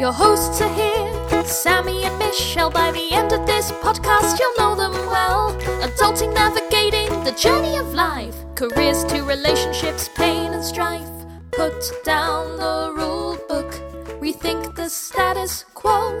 Your 0.00 0.14
hosts 0.14 0.62
are 0.62 0.74
here, 0.74 1.44
Sammy 1.44 2.04
and 2.04 2.18
Michelle. 2.18 2.70
By 2.70 2.90
the 2.90 3.12
end 3.12 3.32
of 3.32 3.46
this 3.46 3.70
podcast, 3.70 4.38
you'll 4.38 4.56
know 4.56 4.74
them 4.74 4.92
well. 5.08 5.52
Adulting, 5.82 6.32
navigating 6.32 7.10
the 7.22 7.32
journey 7.32 7.76
of 7.76 7.92
life, 7.92 8.34
careers 8.54 9.04
to 9.04 9.22
relationships, 9.24 10.08
pain 10.14 10.54
and 10.54 10.64
strife. 10.64 11.06
Put 11.50 11.92
down 12.02 12.56
the 12.56 12.94
rule 12.96 13.36
book, 13.46 13.70
rethink 14.22 14.74
the 14.74 14.88
status 14.88 15.66
quo. 15.74 16.18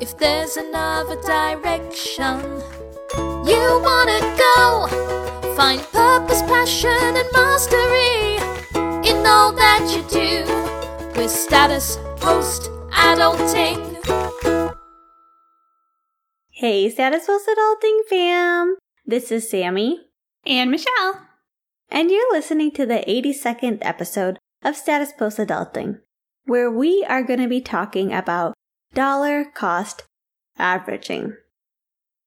If 0.00 0.16
there's 0.16 0.56
another 0.56 1.20
direction 1.20 2.40
you 3.44 3.64
wanna 3.84 4.20
go, 4.46 4.88
find 5.54 5.82
purpose, 5.92 6.40
passion, 6.40 7.16
and 7.20 7.28
mastery 7.34 8.38
in 9.06 9.26
all 9.26 9.52
that 9.52 9.84
you 9.92 10.00
do 10.08 11.20
with 11.20 11.30
status 11.30 11.98
post 12.16 12.70
adulting. 12.92 13.98
Hey, 16.50 16.90
Status 16.90 17.26
Post 17.26 17.48
Adulting 17.48 18.00
fam! 18.08 18.76
This 19.06 19.30
is 19.30 19.48
Sammy, 19.48 20.00
And 20.44 20.70
Michelle. 20.70 21.22
and 21.90 22.10
you're 22.10 22.32
listening 22.32 22.70
to 22.72 22.84
the 22.86 23.04
82nd 23.06 23.78
episode 23.82 24.38
of 24.62 24.76
Status 24.76 25.12
Post 25.16 25.38
Adulting, 25.38 26.00
where 26.44 26.70
we 26.70 27.04
are 27.08 27.22
going 27.22 27.40
to 27.40 27.48
be 27.48 27.60
talking 27.60 28.12
about 28.12 28.54
dollar 28.94 29.44
cost 29.44 30.02
averaging. 30.58 31.34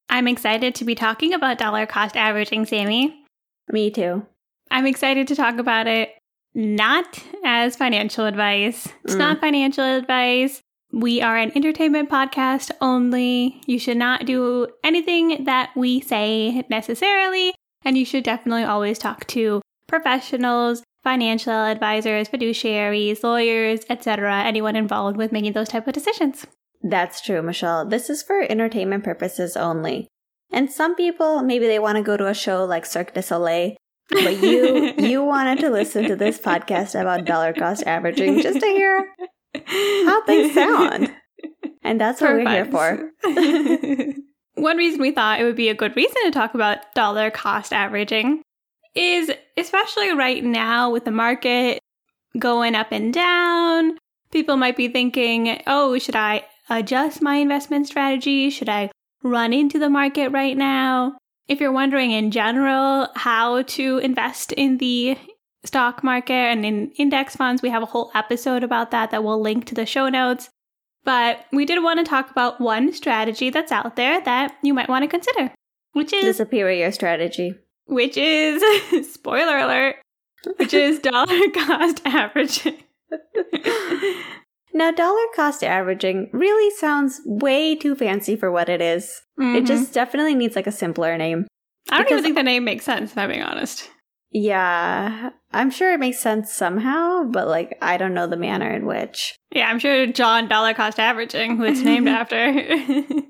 I'm 0.09 0.27
excited 0.27 0.75
to 0.75 0.85
be 0.85 0.95
talking 0.95 1.33
about 1.33 1.57
dollar 1.57 1.85
cost 1.85 2.15
averaging, 2.17 2.65
Sammy. 2.65 3.23
Me 3.71 3.89
too. 3.91 4.25
I'm 4.69 4.85
excited 4.85 5.27
to 5.27 5.35
talk 5.35 5.57
about 5.57 5.87
it 5.87 6.09
not 6.53 7.23
as 7.45 7.75
financial 7.75 8.25
advice. 8.25 8.87
It's 9.03 9.15
Mm. 9.15 9.19
not 9.19 9.39
financial 9.39 9.83
advice. 9.83 10.61
We 10.93 11.21
are 11.21 11.37
an 11.37 11.51
entertainment 11.55 12.09
podcast 12.09 12.71
only. 12.81 13.61
You 13.65 13.79
should 13.79 13.97
not 13.97 14.25
do 14.25 14.67
anything 14.83 15.45
that 15.45 15.69
we 15.75 16.01
say 16.01 16.65
necessarily, 16.69 17.53
and 17.85 17.97
you 17.97 18.03
should 18.05 18.23
definitely 18.25 18.63
always 18.65 18.99
talk 18.99 19.25
to 19.27 19.61
professionals, 19.87 20.83
financial 21.03 21.53
advisors, 21.53 22.27
fiduciaries, 22.27 23.23
lawyers, 23.23 23.81
etc., 23.89 24.43
anyone 24.43 24.75
involved 24.75 25.17
with 25.17 25.31
making 25.31 25.53
those 25.53 25.69
type 25.69 25.87
of 25.87 25.93
decisions. 25.93 26.45
That's 26.83 27.21
true, 27.21 27.41
Michelle. 27.41 27.85
This 27.85 28.09
is 28.09 28.21
for 28.21 28.41
entertainment 28.41 29.03
purposes 29.03 29.55
only. 29.55 30.07
And 30.51 30.69
some 30.69 30.95
people, 30.95 31.41
maybe 31.41 31.67
they 31.67 31.79
want 31.79 31.95
to 31.97 32.03
go 32.03 32.17
to 32.17 32.27
a 32.27 32.33
show 32.33 32.65
like 32.65 32.85
Cirque 32.85 33.13
du 33.13 33.21
Soleil, 33.21 33.75
but 34.11 34.41
you 34.41 34.93
you 34.97 35.23
wanted 35.23 35.59
to 35.59 35.69
listen 35.69 36.05
to 36.05 36.15
this 36.15 36.37
podcast 36.37 36.99
about 36.99 37.25
dollar 37.25 37.53
cost 37.53 37.83
averaging 37.83 38.41
just 38.41 38.59
to 38.59 38.65
hear 38.65 39.07
how 39.55 40.25
things 40.25 40.53
sound. 40.53 41.11
And 41.83 41.99
that's 41.99 42.21
what 42.21 42.31
we're 42.31 42.49
here 42.49 42.65
for. 42.65 43.11
One 44.55 44.77
reason 44.77 45.01
we 45.01 45.11
thought 45.11 45.39
it 45.39 45.43
would 45.43 45.55
be 45.55 45.69
a 45.69 45.73
good 45.73 45.95
reason 45.95 46.17
to 46.25 46.31
talk 46.31 46.53
about 46.53 46.93
dollar 46.93 47.31
cost 47.31 47.73
averaging 47.73 48.43
is 48.93 49.31
especially 49.57 50.11
right 50.13 50.43
now 50.43 50.91
with 50.91 51.05
the 51.05 51.11
market 51.11 51.79
going 52.37 52.75
up 52.75 52.91
and 52.91 53.13
down, 53.13 53.97
people 54.31 54.57
might 54.57 54.77
be 54.77 54.87
thinking, 54.87 55.61
oh, 55.67 55.97
should 55.97 56.15
I 56.15 56.45
adjust 56.69 57.21
my 57.21 57.35
investment 57.35 57.87
strategy? 57.87 58.49
Should 58.49 58.69
I 58.69 58.91
run 59.23 59.53
into 59.53 59.79
the 59.79 59.89
market 59.89 60.29
right 60.29 60.57
now? 60.57 61.17
If 61.51 61.59
you're 61.59 61.73
wondering 61.73 62.11
in 62.11 62.31
general 62.31 63.09
how 63.13 63.63
to 63.63 63.97
invest 63.97 64.53
in 64.53 64.77
the 64.77 65.17
stock 65.65 66.01
market 66.01 66.31
and 66.33 66.65
in 66.65 66.91
index 66.91 67.35
funds, 67.35 67.61
we 67.61 67.69
have 67.69 67.83
a 67.83 67.87
whole 67.87 68.09
episode 68.15 68.63
about 68.63 68.91
that 68.91 69.11
that 69.11 69.21
we'll 69.21 69.41
link 69.41 69.65
to 69.65 69.75
the 69.75 69.85
show 69.85 70.07
notes. 70.07 70.49
But 71.03 71.45
we 71.51 71.65
did 71.65 71.83
want 71.83 71.99
to 71.99 72.05
talk 72.05 72.31
about 72.31 72.61
one 72.61 72.93
strategy 72.93 73.49
that's 73.49 73.73
out 73.73 73.97
there 73.97 74.21
that 74.21 74.55
you 74.63 74.73
might 74.73 74.87
want 74.87 75.03
to 75.03 75.09
consider, 75.09 75.53
which 75.91 76.13
is 76.13 76.23
The 76.23 76.45
superior 76.45 76.89
strategy. 76.93 77.55
which 77.85 78.15
is 78.15 78.63
spoiler 79.13 79.57
alert, 79.57 79.97
which 80.55 80.73
is 80.73 80.99
dollar 81.01 81.49
cost 81.53 82.01
averaging. 82.05 82.77
Now, 84.73 84.91
dollar 84.91 85.21
cost 85.35 85.63
averaging 85.63 86.29
really 86.31 86.73
sounds 86.75 87.21
way 87.25 87.75
too 87.75 87.95
fancy 87.95 88.35
for 88.35 88.51
what 88.51 88.69
it 88.69 88.81
is. 88.81 89.21
It 89.37 89.63
Mhm. 89.63 89.67
just 89.67 89.93
definitely 89.93 90.35
needs 90.35 90.55
like 90.55 90.67
a 90.67 90.71
simpler 90.71 91.17
name. 91.17 91.47
I 91.89 91.97
don't 91.97 92.05
because- 92.05 92.13
even 92.19 92.23
think 92.23 92.35
the 92.35 92.43
name 92.43 92.63
makes 92.63 92.85
sense, 92.85 93.11
if 93.11 93.17
I'm 93.17 93.29
being 93.29 93.41
honest. 93.43 93.89
Yeah, 94.33 95.31
I'm 95.51 95.69
sure 95.71 95.91
it 95.93 95.99
makes 95.99 96.19
sense 96.19 96.53
somehow, 96.53 97.23
but 97.25 97.47
like 97.47 97.77
I 97.81 97.97
don't 97.97 98.13
know 98.13 98.27
the 98.27 98.37
manner 98.37 98.69
in 98.71 98.85
which. 98.85 99.35
Yeah, 99.51 99.69
I'm 99.69 99.77
sure 99.79 100.07
John 100.07 100.47
Dollar 100.47 100.73
Cost 100.73 100.99
Averaging, 100.99 101.57
who 101.57 101.65
it's 101.65 101.81
named 101.83 102.07
after. 102.07 102.53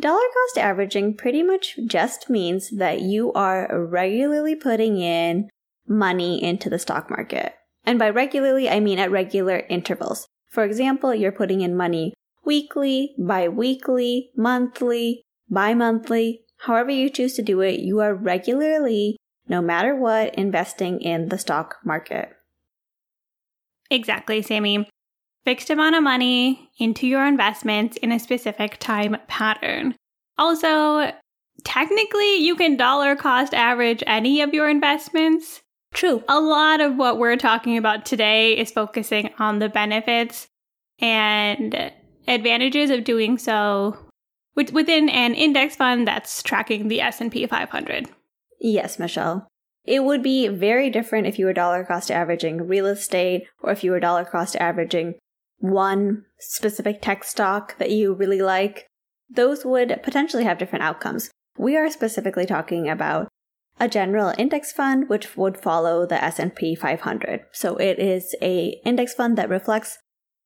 Dollar 0.00 0.22
cost 0.32 0.56
averaging 0.56 1.14
pretty 1.14 1.42
much 1.42 1.76
just 1.86 2.30
means 2.30 2.70
that 2.70 3.02
you 3.02 3.32
are 3.34 3.68
regularly 3.86 4.54
putting 4.54 4.98
in 4.98 5.50
money 5.86 6.42
into 6.42 6.70
the 6.70 6.78
stock 6.78 7.10
market. 7.10 7.52
And 7.84 7.98
by 7.98 8.08
regularly, 8.08 8.66
I 8.70 8.80
mean 8.80 8.98
at 8.98 9.10
regular 9.10 9.58
intervals. 9.68 10.26
For 10.50 10.64
example, 10.64 11.14
you're 11.14 11.32
putting 11.32 11.60
in 11.60 11.76
money 11.76 12.12
weekly, 12.44 13.14
bi 13.18 13.48
weekly, 13.48 14.30
monthly, 14.36 15.22
bi 15.48 15.74
monthly, 15.74 16.42
however 16.58 16.90
you 16.90 17.08
choose 17.08 17.34
to 17.34 17.42
do 17.42 17.60
it, 17.60 17.80
you 17.80 18.00
are 18.00 18.14
regularly, 18.14 19.16
no 19.48 19.62
matter 19.62 19.94
what, 19.94 20.34
investing 20.34 21.00
in 21.00 21.28
the 21.28 21.38
stock 21.38 21.76
market. 21.84 22.30
exactly, 23.90 24.42
Sammy. 24.42 24.88
Fixed 25.44 25.70
amount 25.70 25.96
of 25.96 26.02
money 26.02 26.70
into 26.78 27.06
your 27.06 27.26
investments 27.26 27.96
in 27.98 28.12
a 28.12 28.18
specific 28.18 28.78
time 28.78 29.16
pattern. 29.26 29.94
Also, 30.38 31.12
technically, 31.64 32.36
you 32.36 32.56
can 32.56 32.76
dollar 32.76 33.16
cost 33.16 33.54
average 33.54 34.02
any 34.06 34.42
of 34.42 34.52
your 34.54 34.68
investments. 34.68 35.62
True. 35.92 36.22
A 36.28 36.40
lot 36.40 36.80
of 36.80 36.96
what 36.96 37.18
we're 37.18 37.36
talking 37.36 37.76
about 37.76 38.06
today 38.06 38.56
is 38.56 38.70
focusing 38.70 39.30
on 39.38 39.58
the 39.58 39.68
benefits 39.68 40.48
and 40.98 41.92
advantages 42.26 42.90
of 42.90 43.04
doing 43.04 43.38
so 43.38 43.96
within 44.54 45.08
an 45.08 45.34
index 45.34 45.76
fund 45.76 46.06
that's 46.06 46.42
tracking 46.42 46.88
the 46.88 47.00
S&P 47.00 47.46
500. 47.46 48.08
Yes, 48.60 48.98
Michelle. 48.98 49.48
It 49.84 50.04
would 50.04 50.22
be 50.22 50.48
very 50.48 50.90
different 50.90 51.26
if 51.26 51.38
you 51.38 51.46
were 51.46 51.52
dollar 51.52 51.84
cost 51.84 52.10
averaging 52.10 52.68
real 52.68 52.86
estate 52.86 53.46
or 53.62 53.72
if 53.72 53.82
you 53.82 53.90
were 53.90 54.00
dollar 54.00 54.24
cost 54.24 54.54
averaging 54.56 55.14
one 55.58 56.24
specific 56.38 57.00
tech 57.00 57.24
stock 57.24 57.78
that 57.78 57.90
you 57.90 58.12
really 58.12 58.42
like. 58.42 58.86
Those 59.28 59.64
would 59.64 60.00
potentially 60.02 60.44
have 60.44 60.58
different 60.58 60.84
outcomes. 60.84 61.30
We 61.58 61.76
are 61.76 61.90
specifically 61.90 62.46
talking 62.46 62.88
about 62.88 63.28
a 63.80 63.88
general 63.88 64.32
index 64.36 64.70
fund 64.70 65.08
which 65.08 65.36
would 65.36 65.56
follow 65.56 66.06
the 66.06 66.22
S&P 66.22 66.74
500. 66.74 67.46
So 67.52 67.76
it 67.76 67.98
is 67.98 68.34
a 68.42 68.80
index 68.84 69.14
fund 69.14 69.38
that 69.38 69.48
reflects, 69.48 69.98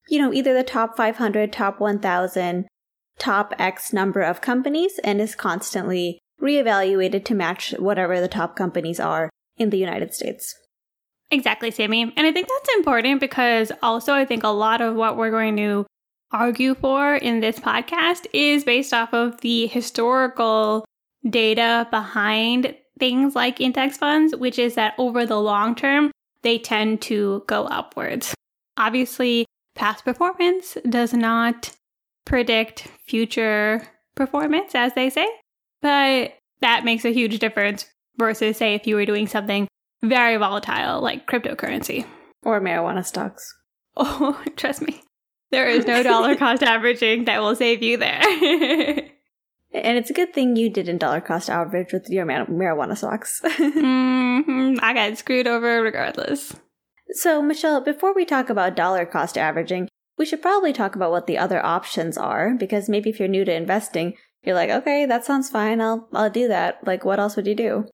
you 0.08 0.20
know, 0.20 0.32
either 0.32 0.54
the 0.54 0.62
top 0.62 0.96
500, 0.96 1.52
top 1.52 1.80
1000, 1.80 2.66
top 3.18 3.52
X 3.58 3.92
number 3.92 4.22
of 4.22 4.40
companies 4.40 4.98
and 5.02 5.20
is 5.20 5.34
constantly 5.34 6.20
reevaluated 6.40 7.24
to 7.24 7.34
match 7.34 7.74
whatever 7.78 8.20
the 8.20 8.28
top 8.28 8.56
companies 8.56 9.00
are 9.00 9.30
in 9.56 9.70
the 9.70 9.78
United 9.78 10.14
States. 10.14 10.54
Exactly, 11.30 11.70
Sammy. 11.70 12.02
And 12.02 12.26
I 12.26 12.32
think 12.32 12.48
that's 12.48 12.76
important 12.76 13.20
because 13.20 13.72
also 13.82 14.14
I 14.14 14.24
think 14.24 14.44
a 14.44 14.48
lot 14.48 14.80
of 14.80 14.94
what 14.94 15.16
we're 15.16 15.30
going 15.30 15.56
to 15.56 15.86
argue 16.30 16.74
for 16.74 17.14
in 17.14 17.40
this 17.40 17.58
podcast 17.58 18.26
is 18.32 18.64
based 18.64 18.92
off 18.92 19.12
of 19.12 19.40
the 19.40 19.66
historical 19.66 20.84
data 21.28 21.88
behind 21.90 22.76
things 22.98 23.34
like 23.34 23.60
index 23.60 23.96
funds, 23.96 24.34
which 24.36 24.58
is 24.58 24.74
that 24.74 24.94
over 24.98 25.26
the 25.26 25.40
long 25.40 25.74
term, 25.74 26.10
they 26.42 26.58
tend 26.58 27.02
to 27.02 27.42
go 27.46 27.64
upwards. 27.64 28.34
Obviously, 28.76 29.46
past 29.74 30.04
performance 30.04 30.76
does 30.88 31.12
not 31.12 31.70
predict 32.24 32.88
future 33.06 33.86
performance, 34.14 34.74
as 34.74 34.92
they 34.94 35.10
say, 35.10 35.26
but 35.82 36.34
that 36.60 36.84
makes 36.84 37.04
a 37.04 37.12
huge 37.12 37.38
difference 37.38 37.86
versus, 38.16 38.56
say, 38.56 38.74
if 38.74 38.86
you 38.86 38.96
were 38.96 39.06
doing 39.06 39.26
something 39.26 39.68
very 40.02 40.36
volatile 40.36 41.00
like 41.00 41.26
cryptocurrency. 41.26 42.06
Or 42.42 42.60
marijuana 42.60 43.04
stocks. 43.04 43.54
Oh, 43.96 44.42
trust 44.56 44.82
me, 44.82 45.00
there 45.52 45.68
is 45.68 45.86
no 45.86 46.02
dollar 46.02 46.34
cost 46.34 46.62
averaging 46.64 47.26
that 47.26 47.40
will 47.40 47.54
save 47.54 47.80
you 47.80 47.96
there. 47.96 48.20
And 49.74 49.98
it's 49.98 50.08
a 50.10 50.14
good 50.14 50.32
thing 50.32 50.54
you 50.56 50.70
didn't 50.70 50.98
dollar 50.98 51.20
cost 51.20 51.50
average 51.50 51.92
with 51.92 52.08
your 52.08 52.24
mar- 52.24 52.46
marijuana 52.46 52.96
stocks. 52.96 53.40
Mhm, 53.58 54.78
I 54.82 54.92
got 54.94 55.18
screwed 55.18 55.46
over 55.46 55.82
regardless. 55.82 56.54
so, 57.10 57.42
Michelle, 57.42 57.80
before 57.80 58.14
we 58.14 58.24
talk 58.24 58.48
about 58.50 58.76
dollar 58.76 59.04
cost 59.06 59.36
averaging, 59.38 59.88
we 60.18 60.24
should 60.26 60.42
probably 60.42 60.72
talk 60.72 60.94
about 60.94 61.10
what 61.10 61.26
the 61.26 61.38
other 61.38 61.64
options 61.64 62.16
are 62.16 62.54
because 62.54 62.88
maybe 62.88 63.10
if 63.10 63.18
you're 63.18 63.28
new 63.28 63.44
to 63.44 63.52
investing, 63.54 64.14
you're 64.44 64.54
like, 64.54 64.70
okay, 64.70 65.06
that 65.06 65.24
sounds 65.24 65.50
fine. 65.50 65.80
I'll 65.80 66.08
I'll 66.12 66.30
do 66.30 66.48
that. 66.48 66.86
Like, 66.86 67.04
what 67.04 67.18
else 67.18 67.34
would 67.36 67.46
you 67.46 67.54
do? 67.56 67.86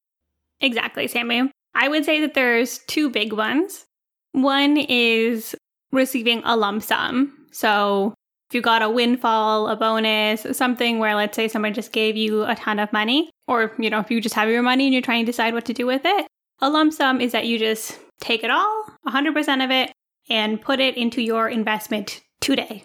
Exactly, 0.60 1.06
Sammy. 1.08 1.50
I 1.74 1.88
would 1.88 2.04
say 2.04 2.20
that 2.20 2.34
there's 2.34 2.78
two 2.88 3.08
big 3.10 3.32
ones. 3.32 3.86
One 4.32 4.76
is 4.76 5.54
receiving 5.92 6.42
a 6.44 6.56
lump 6.56 6.82
sum. 6.82 7.46
So 7.52 8.14
if 8.50 8.54
you 8.54 8.60
got 8.60 8.82
a 8.82 8.90
windfall, 8.90 9.68
a 9.68 9.76
bonus, 9.76 10.44
something 10.58 10.98
where 10.98 11.14
let's 11.14 11.36
say 11.36 11.46
someone 11.46 11.72
just 11.72 11.92
gave 11.92 12.16
you 12.16 12.42
a 12.42 12.56
ton 12.56 12.80
of 12.80 12.92
money, 12.92 13.30
or 13.46 13.72
you 13.78 13.88
know, 13.88 14.00
if 14.00 14.10
you 14.10 14.20
just 14.20 14.34
have 14.34 14.48
your 14.48 14.60
money 14.60 14.86
and 14.86 14.92
you're 14.92 15.02
trying 15.02 15.24
to 15.24 15.30
decide 15.30 15.54
what 15.54 15.64
to 15.66 15.72
do 15.72 15.86
with 15.86 16.02
it, 16.04 16.26
a 16.58 16.68
lump 16.68 16.92
sum 16.92 17.20
is 17.20 17.30
that 17.30 17.46
you 17.46 17.60
just 17.60 18.00
take 18.20 18.42
it 18.42 18.50
all, 18.50 18.86
100% 19.06 19.64
of 19.64 19.70
it, 19.70 19.92
and 20.28 20.60
put 20.60 20.80
it 20.80 20.96
into 20.96 21.22
your 21.22 21.48
investment 21.48 22.22
today. 22.40 22.84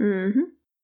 Mm-hmm. 0.00 0.42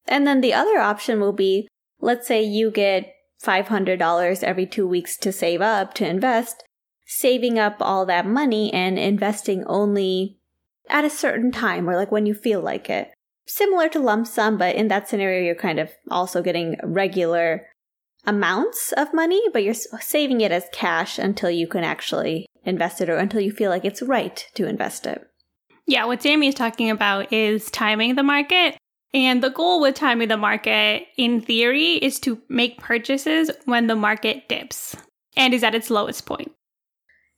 And 0.08 0.26
then 0.26 0.40
the 0.40 0.52
other 0.52 0.78
option 0.78 1.20
will 1.20 1.32
be 1.32 1.68
let's 2.00 2.26
say 2.26 2.42
you 2.42 2.72
get 2.72 3.14
$500 3.40 4.42
every 4.42 4.66
two 4.66 4.88
weeks 4.88 5.16
to 5.18 5.30
save 5.30 5.60
up 5.60 5.94
to 5.94 6.08
invest, 6.08 6.64
saving 7.06 7.56
up 7.56 7.76
all 7.78 8.04
that 8.06 8.26
money 8.26 8.72
and 8.72 8.98
investing 8.98 9.62
only 9.66 10.40
at 10.88 11.04
a 11.04 11.10
certain 11.10 11.52
time 11.52 11.88
or 11.88 11.94
like 11.94 12.10
when 12.10 12.26
you 12.26 12.34
feel 12.34 12.60
like 12.60 12.90
it 12.90 13.12
similar 13.46 13.88
to 13.90 13.98
lump 13.98 14.26
sum, 14.26 14.58
but 14.58 14.76
in 14.76 14.88
that 14.88 15.08
scenario, 15.08 15.44
you're 15.44 15.54
kind 15.54 15.78
of 15.78 15.90
also 16.10 16.42
getting 16.42 16.76
regular 16.82 17.66
amounts 18.26 18.92
of 18.92 19.14
money, 19.14 19.40
but 19.52 19.62
you're 19.62 19.74
saving 19.74 20.40
it 20.40 20.52
as 20.52 20.68
cash 20.72 21.18
until 21.18 21.50
you 21.50 21.66
can 21.68 21.84
actually 21.84 22.46
invest 22.64 23.00
it 23.00 23.08
or 23.08 23.16
until 23.16 23.40
you 23.40 23.52
feel 23.52 23.70
like 23.70 23.84
it's 23.84 24.02
right 24.02 24.48
to 24.54 24.66
invest 24.66 25.06
it. 25.06 25.24
Yeah, 25.86 26.04
what 26.06 26.22
Sammy 26.22 26.48
is 26.48 26.54
talking 26.54 26.90
about 26.90 27.32
is 27.32 27.70
timing 27.70 28.16
the 28.16 28.24
market. 28.24 28.76
And 29.14 29.42
the 29.42 29.50
goal 29.50 29.80
with 29.80 29.94
timing 29.94 30.28
the 30.28 30.36
market, 30.36 31.04
in 31.16 31.40
theory, 31.40 31.94
is 31.94 32.18
to 32.20 32.42
make 32.48 32.78
purchases 32.78 33.50
when 33.64 33.86
the 33.86 33.94
market 33.94 34.48
dips 34.48 34.96
and 35.36 35.54
is 35.54 35.62
at 35.62 35.74
its 35.74 35.90
lowest 35.90 36.26
point. 36.26 36.52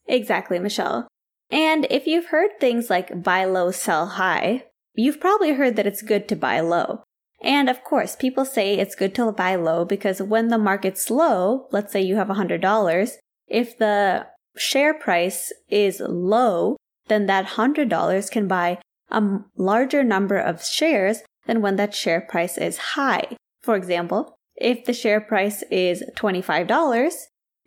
Exactly, 0.07 0.59
Michelle. 0.59 1.07
And 1.51 1.87
if 1.91 2.07
you've 2.07 2.27
heard 2.27 2.59
things 2.59 2.89
like 2.89 3.23
buy 3.23 3.45
low, 3.45 3.71
sell 3.71 4.07
high, 4.07 4.65
You've 4.99 5.21
probably 5.21 5.53
heard 5.53 5.77
that 5.77 5.87
it's 5.87 6.03
good 6.03 6.27
to 6.27 6.35
buy 6.35 6.59
low. 6.59 7.05
And 7.41 7.71
of 7.71 7.85
course, 7.85 8.17
people 8.17 8.45
say 8.45 8.75
it's 8.75 8.97
good 8.97 9.15
to 9.15 9.31
buy 9.31 9.55
low 9.55 9.85
because 9.85 10.21
when 10.21 10.49
the 10.49 10.59
market's 10.59 11.09
low, 11.09 11.69
let's 11.71 11.93
say 11.93 12.01
you 12.01 12.17
have 12.17 12.27
$100, 12.27 13.13
if 13.47 13.79
the 13.79 14.27
share 14.57 14.93
price 14.93 15.53
is 15.69 16.03
low, 16.05 16.77
then 17.07 17.27
that 17.27 17.51
$100 17.51 18.31
can 18.33 18.49
buy 18.49 18.79
a 19.09 19.23
larger 19.57 20.03
number 20.03 20.37
of 20.37 20.65
shares 20.65 21.23
than 21.47 21.63
when 21.63 21.77
that 21.77 21.95
share 21.95 22.21
price 22.21 22.59
is 22.59 22.79
high. 22.99 23.37
For 23.63 23.77
example, 23.77 24.37
if 24.57 24.85
the 24.85 24.93
share 24.93 25.21
price 25.21 25.63
is 25.71 26.03
$25 26.17 27.13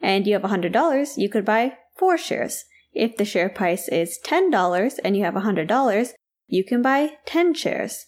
and 0.01 0.27
you 0.27 0.33
have 0.33 0.41
$100, 0.41 1.17
you 1.17 1.29
could 1.29 1.45
buy 1.45 1.77
four 1.95 2.17
shares. 2.17 2.65
If 2.91 3.15
the 3.15 3.23
share 3.23 3.47
price 3.47 3.87
is 3.87 4.19
$10 4.25 4.99
and 5.01 5.15
you 5.15 5.23
have 5.23 5.35
$100, 5.35 6.13
you 6.51 6.63
can 6.63 6.81
buy 6.81 7.13
10 7.25 7.53
shares. 7.53 8.07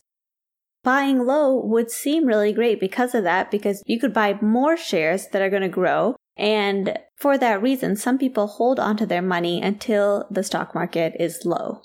Buying 0.84 1.26
low 1.26 1.56
would 1.66 1.90
seem 1.90 2.26
really 2.28 2.52
great 2.52 2.80
because 2.80 3.16
of 3.16 3.24
that, 3.24 3.50
because 3.50 3.82
you 3.86 4.00
could 4.00 4.14
buy 4.14 4.38
more 4.42 4.76
shares 4.76 5.28
that 5.30 5.42
are 5.42 5.50
going 5.50 5.62
to 5.62 5.70
grow. 5.70 6.18
And 6.36 7.00
for 7.18 7.38
that 7.38 7.62
reason, 7.62 7.96
some 7.96 8.18
people 8.18 8.48
hold 8.48 8.80
onto 8.80 9.06
their 9.06 9.22
money 9.22 9.62
until 9.62 10.28
the 10.30 10.44
stock 10.44 10.76
market 10.76 11.16
is 11.20 11.46
low. 11.46 11.84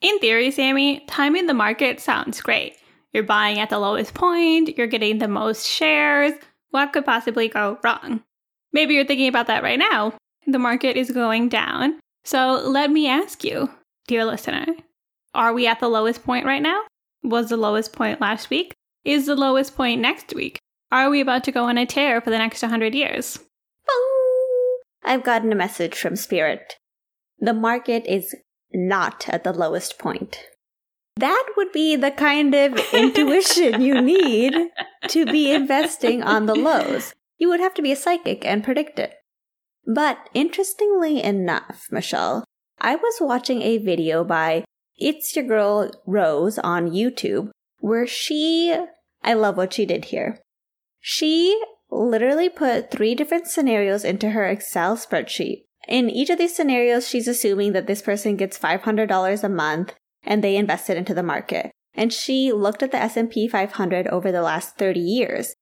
In 0.00 0.18
theory, 0.20 0.52
Sammy, 0.52 1.04
timing 1.08 1.46
the 1.46 1.54
market 1.54 1.98
sounds 1.98 2.40
great. 2.40 2.76
You're 3.12 3.24
buying 3.24 3.58
at 3.58 3.70
the 3.70 3.78
lowest 3.78 4.14
point, 4.14 4.76
you're 4.78 4.86
getting 4.86 5.18
the 5.18 5.28
most 5.28 5.66
shares. 5.66 6.34
What 6.70 6.92
could 6.92 7.04
possibly 7.04 7.48
go 7.48 7.78
wrong? 7.82 8.22
Maybe 8.72 8.94
you're 8.94 9.06
thinking 9.06 9.28
about 9.28 9.48
that 9.48 9.62
right 9.62 9.78
now. 9.78 10.14
The 10.46 10.58
market 10.58 10.96
is 10.96 11.10
going 11.10 11.48
down. 11.48 11.98
So 12.24 12.62
let 12.64 12.90
me 12.90 13.08
ask 13.08 13.42
you, 13.42 13.70
dear 14.06 14.24
listener, 14.24 14.66
are 15.34 15.52
we 15.52 15.66
at 15.66 15.80
the 15.80 15.88
lowest 15.88 16.24
point 16.24 16.46
right 16.46 16.62
now? 16.62 16.82
Was 17.22 17.48
the 17.48 17.56
lowest 17.56 17.92
point 17.92 18.20
last 18.20 18.50
week? 18.50 18.74
Is 19.04 19.26
the 19.26 19.36
lowest 19.36 19.76
point 19.76 20.00
next 20.00 20.34
week? 20.34 20.58
Are 20.90 21.10
we 21.10 21.20
about 21.20 21.44
to 21.44 21.52
go 21.52 21.64
on 21.64 21.76
a 21.76 21.86
tear 21.86 22.20
for 22.20 22.30
the 22.30 22.38
next 22.38 22.62
100 22.62 22.94
years? 22.94 23.38
I've 25.04 25.24
gotten 25.24 25.52
a 25.52 25.56
message 25.56 25.98
from 25.98 26.16
Spirit. 26.16 26.76
The 27.38 27.52
market 27.52 28.06
is 28.06 28.34
not 28.72 29.28
at 29.28 29.44
the 29.44 29.52
lowest 29.52 29.98
point. 29.98 30.40
That 31.16 31.46
would 31.56 31.72
be 31.72 31.96
the 31.96 32.10
kind 32.10 32.54
of 32.54 32.80
intuition 32.92 33.82
you 33.82 34.00
need 34.00 34.54
to 35.08 35.26
be 35.26 35.52
investing 35.52 36.22
on 36.22 36.46
the 36.46 36.54
lows. 36.54 37.14
You 37.38 37.48
would 37.48 37.60
have 37.60 37.74
to 37.74 37.82
be 37.82 37.92
a 37.92 37.96
psychic 37.96 38.44
and 38.46 38.64
predict 38.64 38.98
it. 38.98 39.14
But 39.86 40.18
interestingly 40.32 41.22
enough, 41.22 41.88
Michelle, 41.90 42.44
I 42.80 42.96
was 42.96 43.16
watching 43.20 43.62
a 43.62 43.78
video 43.78 44.24
by 44.24 44.64
it's 44.98 45.34
Your 45.34 45.44
Girl 45.44 45.90
Rose 46.06 46.58
on 46.58 46.90
YouTube, 46.90 47.50
where 47.78 48.06
she, 48.06 48.76
I 49.22 49.34
love 49.34 49.56
what 49.56 49.72
she 49.72 49.86
did 49.86 50.06
here. 50.06 50.38
She 51.00 51.60
literally 51.90 52.48
put 52.48 52.90
three 52.90 53.14
different 53.14 53.46
scenarios 53.46 54.04
into 54.04 54.30
her 54.30 54.46
Excel 54.46 54.96
spreadsheet. 54.96 55.64
In 55.86 56.08
each 56.08 56.30
of 56.30 56.38
these 56.38 56.56
scenarios, 56.56 57.08
she's 57.08 57.28
assuming 57.28 57.72
that 57.72 57.86
this 57.86 58.02
person 58.02 58.36
gets 58.36 58.58
$500 58.58 59.44
a 59.44 59.48
month 59.48 59.94
and 60.22 60.42
they 60.42 60.56
invested 60.56 60.96
into 60.96 61.14
the 61.14 61.22
market. 61.22 61.70
And 61.92 62.12
she 62.12 62.52
looked 62.52 62.82
at 62.82 62.90
the 62.90 62.98
S&P 62.98 63.46
500 63.46 64.08
over 64.08 64.32
the 64.32 64.42
last 64.42 64.76
30 64.78 64.98
years. 65.00 65.54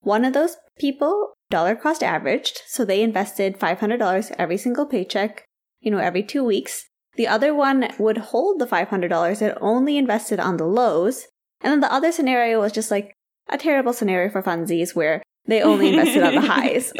One 0.00 0.24
of 0.24 0.32
those 0.32 0.56
people 0.78 1.32
dollar 1.50 1.74
cost 1.74 2.02
averaged, 2.02 2.62
so 2.66 2.84
they 2.84 3.02
invested 3.02 3.58
$500 3.58 4.34
every 4.38 4.56
single 4.56 4.86
paycheck, 4.86 5.44
you 5.80 5.90
know, 5.90 5.98
every 5.98 6.22
2 6.22 6.44
weeks. 6.44 6.87
The 7.18 7.26
other 7.26 7.52
one 7.52 7.88
would 7.98 8.16
hold 8.16 8.60
the 8.60 8.66
$500 8.66 9.42
it 9.42 9.58
only 9.60 9.98
invested 9.98 10.38
on 10.38 10.56
the 10.56 10.64
lows. 10.64 11.26
And 11.60 11.72
then 11.72 11.80
the 11.80 11.92
other 11.92 12.12
scenario 12.12 12.60
was 12.60 12.70
just 12.70 12.92
like 12.92 13.12
a 13.50 13.58
terrible 13.58 13.92
scenario 13.92 14.30
for 14.30 14.40
funsies 14.40 14.94
where 14.94 15.20
they 15.44 15.60
only 15.60 15.88
invested 15.88 16.22
on 16.22 16.36
the 16.36 16.40
highs. 16.40 16.92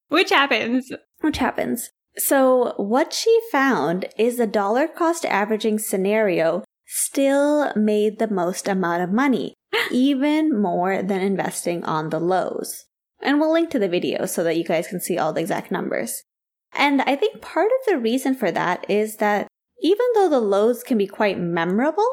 Which 0.08 0.30
happens. 0.30 0.90
Which 1.20 1.36
happens. 1.36 1.90
So 2.16 2.72
what 2.78 3.12
she 3.12 3.38
found 3.52 4.06
is 4.16 4.38
the 4.38 4.46
dollar 4.46 4.88
cost 4.88 5.26
averaging 5.26 5.80
scenario 5.80 6.64
still 6.86 7.74
made 7.76 8.18
the 8.18 8.30
most 8.30 8.68
amount 8.68 9.02
of 9.02 9.12
money, 9.12 9.52
even 9.90 10.58
more 10.58 11.02
than 11.02 11.20
investing 11.20 11.84
on 11.84 12.08
the 12.08 12.20
lows. 12.20 12.86
And 13.20 13.38
we'll 13.38 13.52
link 13.52 13.68
to 13.70 13.78
the 13.78 13.88
video 13.88 14.24
so 14.24 14.42
that 14.44 14.56
you 14.56 14.64
guys 14.64 14.88
can 14.88 15.00
see 15.00 15.18
all 15.18 15.34
the 15.34 15.42
exact 15.42 15.70
numbers. 15.70 16.22
And 16.74 17.02
I 17.02 17.16
think 17.16 17.40
part 17.40 17.70
of 17.80 17.86
the 17.86 17.98
reason 17.98 18.34
for 18.34 18.50
that 18.50 18.88
is 18.88 19.16
that 19.16 19.46
even 19.80 20.06
though 20.14 20.28
the 20.28 20.40
lows 20.40 20.82
can 20.82 20.98
be 20.98 21.06
quite 21.06 21.38
memorable, 21.38 22.08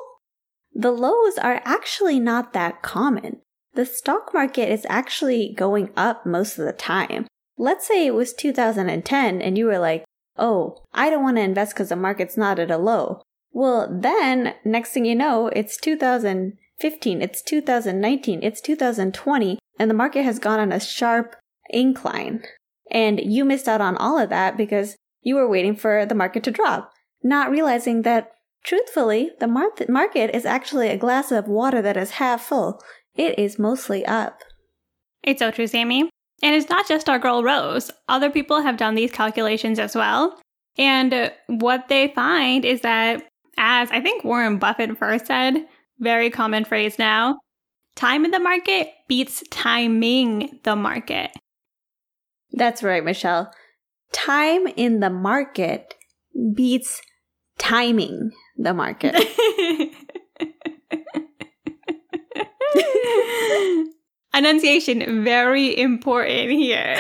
the 0.74 0.92
lows 0.92 1.38
are 1.38 1.62
actually 1.66 2.20
not 2.20 2.54
that 2.54 2.82
common. 2.82 3.42
The 3.74 3.86
stock 3.86 4.34
market 4.34 4.70
is 4.70 4.86
actually 4.90 5.54
going 5.58 5.90
up 5.96 6.26
most 6.26 6.60
of 6.60 6.66
the 6.66 6.74
time. 6.74 7.28
Let's 7.58 7.88
say 7.88 8.06
it 8.06 8.14
was 8.14 8.34
2010 8.34 9.42
and 9.42 9.58
you 9.58 9.66
were 9.66 9.80
like, 9.80 10.04
oh, 10.38 10.84
I 10.94 11.10
don't 11.10 11.24
want 11.24 11.38
to 11.38 11.44
invest 11.44 11.74
because 11.74 11.90
the 11.90 11.96
market's 11.96 12.38
not 12.38 12.60
at 12.60 12.72
a 12.72 12.78
low. 12.78 13.22
Well, 13.52 13.88
then 13.92 14.56
next 14.64 14.92
thing 14.92 15.06
you 15.06 15.16
know, 15.16 15.48
it's 15.48 15.78
2015, 15.78 17.22
it's 17.22 17.42
2019, 17.42 18.44
it's 18.44 18.62
2020, 18.62 19.60
and 19.78 19.90
the 19.90 19.96
market 19.96 20.24
has 20.24 20.40
gone 20.40 20.60
on 20.60 20.72
a 20.72 20.80
sharp 20.80 21.36
incline. 21.70 22.44
And 22.92 23.20
you 23.24 23.46
missed 23.46 23.68
out 23.68 23.82
on 23.82 23.98
all 23.98 24.20
of 24.20 24.30
that 24.30 24.58
because 24.58 24.98
you 25.22 25.36
were 25.36 25.50
waiting 25.50 25.76
for 25.76 26.06
the 26.06 26.16
market 26.16 26.44
to 26.44 26.52
drop, 26.52 26.92
not 27.24 27.50
realizing 27.50 28.02
that 28.02 28.32
truthfully, 28.64 29.32
the 29.40 29.48
mar- 29.48 29.72
market 29.88 30.36
is 30.36 30.46
actually 30.46 30.90
a 30.90 30.98
glass 30.98 31.32
of 31.32 31.48
water 31.48 31.82
that 31.82 31.98
is 31.98 32.12
half 32.12 32.42
full. 32.42 32.82
It 33.16 33.40
is 33.40 33.58
mostly 33.58 34.06
up. 34.06 34.40
It's 35.24 35.40
so 35.40 35.52
true, 35.52 35.68
Sammy. 35.68 36.10
And 36.44 36.56
it's 36.56 36.70
not 36.70 36.88
just 36.88 37.08
our 37.08 37.20
girl 37.20 37.44
Rose. 37.44 37.92
Other 38.10 38.30
people 38.30 38.62
have 38.62 38.78
done 38.78 38.96
these 38.96 39.12
calculations 39.12 39.80
as 39.80 39.96
well. 39.96 40.40
And 40.78 41.32
what 41.48 41.88
they 41.88 42.10
find 42.10 42.66
is 42.66 42.82
that, 42.82 43.24
as 43.58 43.92
I 43.92 44.02
think 44.02 44.24
Warren 44.24 44.58
Buffett 44.58 44.98
first 44.98 45.28
said, 45.28 45.66
very 46.00 46.30
common 46.30 46.66
phrase 46.66 46.98
now, 46.98 47.38
time 47.96 48.26
in 48.26 48.32
the 48.32 48.40
market 48.40 48.90
beats 49.08 49.44
timing 49.52 50.60
the 50.64 50.76
market. 50.76 51.32
That's 52.54 52.84
right, 52.84 53.04
Michelle. 53.04 53.52
Time 54.12 54.68
in 54.68 55.00
the 55.00 55.10
market 55.10 55.96
beats 56.54 57.02
timing 57.58 58.32
the 58.58 58.74
market. 58.74 59.16
Enunciation, 64.34 65.24
very 65.24 65.78
important 65.78 66.52
here. 66.52 66.96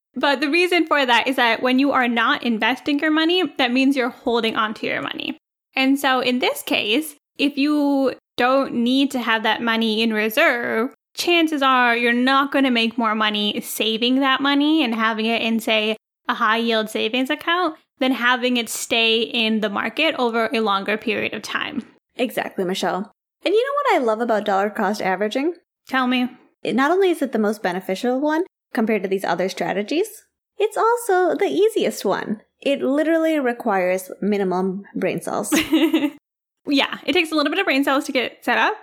but 0.14 0.40
the 0.40 0.50
reason 0.50 0.86
for 0.86 1.04
that 1.04 1.26
is 1.26 1.36
that 1.36 1.62
when 1.62 1.78
you 1.78 1.92
are 1.92 2.08
not 2.08 2.42
investing 2.42 2.98
your 2.98 3.10
money, 3.10 3.42
that 3.56 3.72
means 3.72 3.96
you're 3.96 4.10
holding 4.10 4.56
onto 4.56 4.86
your 4.86 5.00
money. 5.00 5.38
And 5.74 5.98
so 5.98 6.20
in 6.20 6.38
this 6.38 6.62
case, 6.62 7.16
if 7.38 7.56
you 7.56 8.14
don't 8.36 8.74
need 8.74 9.10
to 9.12 9.18
have 9.18 9.42
that 9.44 9.62
money 9.62 10.02
in 10.02 10.12
reserve, 10.12 10.94
chances 11.14 11.62
are 11.62 11.96
you're 11.96 12.12
not 12.12 12.52
going 12.52 12.64
to 12.64 12.70
make 12.70 12.98
more 12.98 13.14
money 13.14 13.60
saving 13.60 14.20
that 14.20 14.40
money 14.40 14.82
and 14.84 14.94
having 14.94 15.26
it 15.26 15.42
in, 15.42 15.60
say, 15.60 15.96
a 16.28 16.34
high 16.34 16.58
yield 16.58 16.88
savings 16.88 17.30
account 17.30 17.76
than 17.98 18.12
having 18.12 18.56
it 18.56 18.68
stay 18.68 19.20
in 19.20 19.60
the 19.60 19.68
market 19.68 20.14
over 20.18 20.48
a 20.52 20.60
longer 20.60 20.96
period 20.96 21.34
of 21.34 21.42
time. 21.42 21.82
Exactly, 22.16 22.64
Michelle. 22.64 23.12
And 23.44 23.54
you 23.54 23.64
know 23.64 23.74
what 23.74 24.02
I 24.02 24.04
love 24.04 24.20
about 24.20 24.44
dollar 24.44 24.70
cost 24.70 25.00
averaging? 25.00 25.54
Tell 25.88 26.06
me. 26.06 26.28
It, 26.62 26.74
not 26.74 26.90
only 26.90 27.10
is 27.10 27.22
it 27.22 27.32
the 27.32 27.38
most 27.38 27.62
beneficial 27.62 28.20
one 28.20 28.44
compared 28.72 29.02
to 29.02 29.08
these 29.08 29.24
other 29.24 29.48
strategies, 29.48 30.24
it's 30.58 30.76
also 30.76 31.34
the 31.34 31.46
easiest 31.46 32.04
one. 32.04 32.42
It 32.60 32.82
literally 32.82 33.38
requires 33.40 34.10
minimum 34.20 34.84
brain 34.94 35.22
cells. 35.22 35.50
yeah, 36.66 36.98
it 37.06 37.12
takes 37.14 37.32
a 37.32 37.34
little 37.34 37.50
bit 37.50 37.58
of 37.58 37.64
brain 37.64 37.82
cells 37.82 38.04
to 38.04 38.12
get 38.12 38.44
set 38.44 38.58
up. 38.58 38.74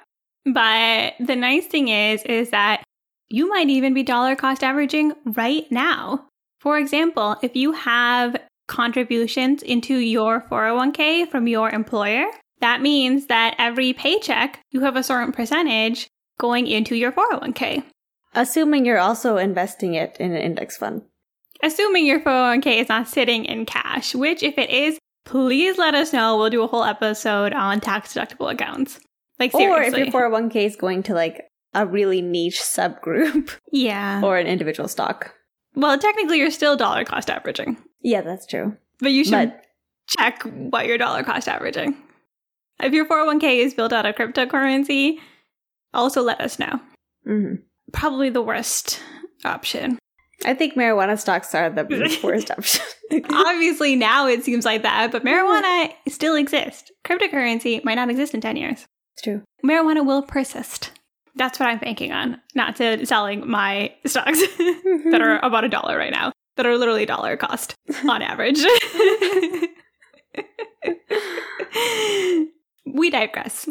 But 0.54 1.16
the 1.20 1.36
nice 1.36 1.68
thing 1.68 1.90
is, 1.90 2.24
is 2.24 2.52
that 2.52 2.84
you 3.28 3.50
might 3.50 3.70
even 3.70 3.94
be 3.94 4.04
dollar 4.04 4.36
cost 4.36 4.64
averaging 4.64 5.14
right 5.26 5.70
now. 5.70 6.26
For 6.62 6.78
example, 6.78 7.36
if 7.42 7.56
you 7.56 7.74
have 7.74 8.38
contributions 8.68 9.62
into 9.62 9.98
your 9.98 10.42
401k 10.50 11.30
from 11.30 11.48
your 11.48 11.70
employer, 11.70 12.26
that 12.62 12.82
means 12.82 13.28
that 13.28 13.56
every 13.58 13.94
paycheck 13.94 14.60
you 14.72 14.82
have 14.82 14.96
a 14.96 15.04
certain 15.04 15.34
percentage 15.34 16.08
going 16.40 16.68
into 16.68 16.96
your 16.96 17.12
401k. 17.12 17.84
Assuming 18.34 18.86
you're 18.86 19.00
also 19.00 19.38
investing 19.38 19.96
it 19.96 20.18
in 20.20 20.32
an 20.32 20.42
index 20.42 20.78
fund. 20.78 21.02
Assuming 21.62 22.06
your 22.06 22.22
401k 22.22 22.82
is 22.82 22.90
not 22.90 23.08
sitting 23.08 23.46
in 23.46 23.66
cash, 23.66 24.16
which 24.16 24.44
if 24.44 24.58
it 24.58 24.70
is, 24.70 24.98
please 25.26 25.78
let 25.78 25.96
us 25.96 26.14
know. 26.14 26.38
We'll 26.38 26.50
do 26.50 26.64
a 26.64 26.68
whole 26.68 26.84
episode 26.84 27.54
on 27.54 27.82
tax 27.82 28.14
deductible 28.14 28.52
accounts. 28.52 29.00
Like 29.40 29.52
seriously. 29.52 30.02
Or 30.02 30.06
if 30.06 30.14
your 30.14 30.30
401k 30.32 30.56
is 30.66 30.76
going 30.76 31.04
to 31.04 31.14
like 31.14 31.48
a 31.74 31.86
really 31.86 32.22
niche 32.22 32.60
subgroup. 32.60 33.56
Yeah. 33.72 34.22
Or 34.24 34.38
an 34.38 34.48
individual 34.48 34.88
stock. 34.88 35.34
Well, 35.76 35.98
technically 36.00 36.40
you're 36.40 36.52
still 36.52 36.76
dollar 36.76 37.04
cost 37.06 37.30
averaging. 37.30 37.78
Yeah, 38.02 38.22
that's 38.22 38.46
true. 38.48 38.76
But 39.00 39.12
you 39.12 39.24
should 39.24 39.50
but- 39.52 39.64
check 40.08 40.44
what 40.44 40.88
you're 40.88 40.98
dollar 40.98 41.24
cost 41.24 41.48
averaging. 41.48 41.96
If 42.80 42.94
your 42.94 43.06
401k 43.06 43.60
is 43.60 43.74
built 43.74 43.92
out 43.94 44.06
of 44.06 44.16
cryptocurrency, 44.16 45.18
also 45.94 46.22
let 46.22 46.40
us 46.42 46.60
know. 46.60 46.80
Mm-hmm. 47.28 47.56
Probably 47.92 48.30
the 48.30 48.42
worst 48.42 49.00
option. 49.46 49.98
I 50.46 50.54
think 50.54 50.76
marijuana 50.76 51.20
stocks 51.20 51.54
are 51.56 51.70
the 51.70 52.20
worst 52.24 52.52
option. 52.52 52.86
Obviously, 53.32 53.96
now 53.96 54.28
it 54.28 54.44
seems 54.44 54.66
like 54.66 54.84
that, 54.84 55.12
but 55.12 55.26
marijuana 55.26 55.92
still 56.08 56.36
exists. 56.36 56.92
Cryptocurrency 57.06 57.84
might 57.84 57.96
not 57.96 58.10
exist 58.10 58.34
in 58.34 58.42
10 58.42 58.56
years. 58.58 58.86
It's 59.18 59.24
true. 59.24 59.42
Marijuana 59.66 60.06
will 60.06 60.22
persist. 60.22 60.92
That's 61.36 61.60
what 61.60 61.68
I'm 61.70 61.80
banking 61.80 62.12
on, 62.12 62.40
not 62.54 62.76
to 62.76 63.04
selling 63.04 63.50
my 63.50 63.92
stocks 64.06 64.40
mm-hmm. 64.60 65.10
that 65.10 65.22
are 65.22 65.40
about 65.40 65.64
a 65.64 65.70
dollar 65.70 65.98
right 65.98 66.12
now, 66.12 66.32
that 66.56 66.68
are 66.68 66.78
literally 66.78 67.08
dollar 67.08 67.36
cost 67.36 67.74
on 68.08 68.22
average. 68.22 68.60
we 72.86 73.10
digress. 73.10 73.68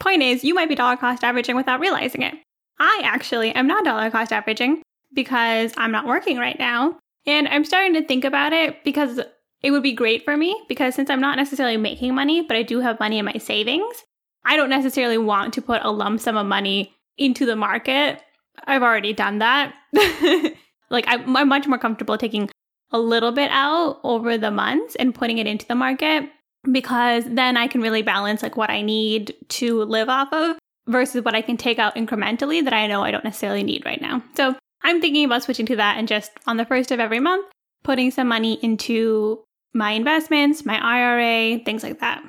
Point 0.00 0.22
is, 0.22 0.42
you 0.42 0.54
might 0.54 0.68
be 0.68 0.74
dollar 0.74 0.96
cost 0.96 1.22
averaging 1.22 1.54
without 1.54 1.78
realizing 1.78 2.22
it. 2.22 2.34
I 2.80 3.00
actually 3.04 3.52
am 3.52 3.68
not 3.68 3.84
dollar 3.84 4.10
cost 4.10 4.32
averaging 4.32 4.82
because 5.14 5.72
I'm 5.76 5.92
not 5.92 6.06
working 6.06 6.38
right 6.38 6.58
now. 6.58 6.98
And 7.24 7.46
I'm 7.46 7.64
starting 7.64 7.94
to 7.94 8.04
think 8.04 8.24
about 8.24 8.52
it 8.52 8.82
because 8.82 9.20
it 9.62 9.70
would 9.70 9.82
be 9.84 9.92
great 9.92 10.24
for 10.24 10.36
me 10.36 10.60
because 10.68 10.96
since 10.96 11.08
I'm 11.08 11.20
not 11.20 11.36
necessarily 11.36 11.76
making 11.76 12.16
money, 12.16 12.42
but 12.42 12.56
I 12.56 12.64
do 12.64 12.80
have 12.80 12.98
money 12.98 13.18
in 13.18 13.24
my 13.24 13.38
savings, 13.38 14.04
I 14.48 14.56
don't 14.56 14.70
necessarily 14.70 15.18
want 15.18 15.54
to 15.54 15.62
put 15.62 15.84
a 15.84 15.90
lump 15.90 16.20
sum 16.20 16.36
of 16.36 16.46
money 16.46 16.94
into 17.18 17.44
the 17.44 17.54
market. 17.54 18.22
I've 18.64 18.82
already 18.82 19.12
done 19.12 19.38
that. 19.38 19.74
like, 20.90 21.04
I'm, 21.06 21.36
I'm 21.36 21.48
much 21.48 21.68
more 21.68 21.78
comfortable 21.78 22.16
taking 22.16 22.50
a 22.90 22.98
little 22.98 23.30
bit 23.30 23.50
out 23.52 24.00
over 24.02 24.38
the 24.38 24.50
months 24.50 24.96
and 24.96 25.14
putting 25.14 25.36
it 25.36 25.46
into 25.46 25.66
the 25.66 25.74
market 25.74 26.30
because 26.72 27.24
then 27.26 27.58
I 27.58 27.66
can 27.66 27.82
really 27.82 28.00
balance 28.00 28.42
like 28.42 28.56
what 28.56 28.70
I 28.70 28.80
need 28.80 29.34
to 29.50 29.82
live 29.84 30.08
off 30.08 30.32
of 30.32 30.56
versus 30.86 31.22
what 31.22 31.34
I 31.34 31.42
can 31.42 31.58
take 31.58 31.78
out 31.78 31.94
incrementally 31.94 32.64
that 32.64 32.72
I 32.72 32.86
know 32.86 33.02
I 33.02 33.10
don't 33.10 33.24
necessarily 33.24 33.62
need 33.62 33.84
right 33.84 34.00
now. 34.00 34.22
So 34.34 34.56
I'm 34.82 35.02
thinking 35.02 35.26
about 35.26 35.42
switching 35.42 35.66
to 35.66 35.76
that 35.76 35.98
and 35.98 36.08
just 36.08 36.32
on 36.46 36.56
the 36.56 36.64
first 36.64 36.90
of 36.90 37.00
every 37.00 37.20
month, 37.20 37.46
putting 37.84 38.10
some 38.10 38.28
money 38.28 38.58
into 38.62 39.44
my 39.74 39.92
investments, 39.92 40.64
my 40.64 40.78
IRA, 40.82 41.58
things 41.58 41.82
like 41.82 42.00
that. 42.00 42.22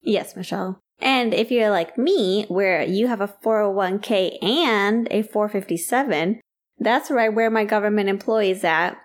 Yes, 0.00 0.34
Michelle. 0.34 0.80
And 1.00 1.32
if 1.32 1.50
you're 1.50 1.70
like 1.70 1.96
me, 1.96 2.44
where 2.48 2.82
you 2.82 3.06
have 3.06 3.20
a 3.20 3.28
401k 3.28 4.42
and 4.42 5.06
a 5.10 5.22
457, 5.22 6.40
that's 6.78 7.10
right 7.10 7.32
where 7.32 7.50
my 7.50 7.64
government 7.64 8.08
employee 8.08 8.50
is 8.50 8.64
at, 8.64 8.96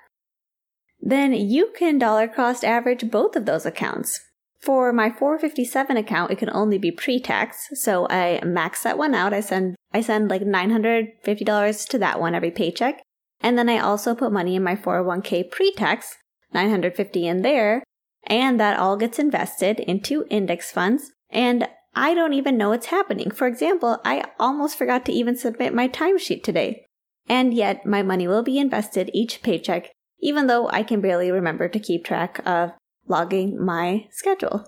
then 1.00 1.34
you 1.34 1.72
can 1.78 2.00
dollar 2.00 2.28
cost 2.28 2.64
average 2.64 3.12
both 3.12 3.36
of 3.36 3.46
those 3.46 3.66
accounts. 3.66 4.22
For 4.62 4.94
my 4.94 5.10
457 5.10 5.98
account, 5.98 6.32
it 6.32 6.38
can 6.38 6.50
only 6.52 6.78
be 6.78 6.90
pre-tax, 6.90 7.68
so 7.74 8.08
I 8.10 8.42
max 8.46 8.84
that 8.84 8.98
one 8.98 9.14
out. 9.14 9.34
I 9.34 9.42
send 9.42 9.76
I 9.94 10.00
send 10.02 10.30
like 10.30 10.42
$950 10.42 11.88
to 11.90 12.00
that 12.00 12.20
one 12.20 12.34
every 12.34 12.52
paycheck. 12.52 13.02
And 13.42 13.58
then 13.58 13.68
I 13.68 13.78
also 13.78 14.16
put 14.16 14.32
money 14.32 14.56
in 14.56 14.64
my 14.64 14.76
401k 14.76 15.52
pre-tax, 15.52 16.18
950 16.54 17.28
in 17.28 17.42
there, 17.42 17.84
and 18.26 18.58
that 18.60 18.80
all 18.80 18.96
gets 18.96 19.20
invested 19.20 19.82
into 19.82 20.26
index 20.30 20.72
funds. 20.72 21.12
And 21.30 21.68
I 21.96 22.14
don't 22.14 22.34
even 22.34 22.58
know 22.58 22.70
what's 22.70 22.88
happening. 22.88 23.32
For 23.32 23.48
example, 23.48 24.00
I 24.04 24.26
almost 24.40 24.78
forgot 24.78 25.06
to 25.06 25.12
even 25.12 25.36
submit 25.36 25.74
my 25.74 25.88
timesheet 25.88 26.44
today. 26.44 26.86
And 27.28 27.54
yet 27.54 27.86
my 27.86 28.02
money 28.02 28.28
will 28.28 28.44
be 28.44 28.58
invested 28.58 29.10
each 29.14 29.42
paycheck, 29.42 29.92
even 30.20 30.48
though 30.48 30.70
I 30.70 30.84
can 30.84 31.02
barely 31.02 31.32
remember 31.32 31.70
to 31.70 31.80
keep 31.80 32.04
track 32.04 32.42
of 32.46 32.72
logging 33.08 33.64
my 33.64 34.08
schedule. 34.12 34.66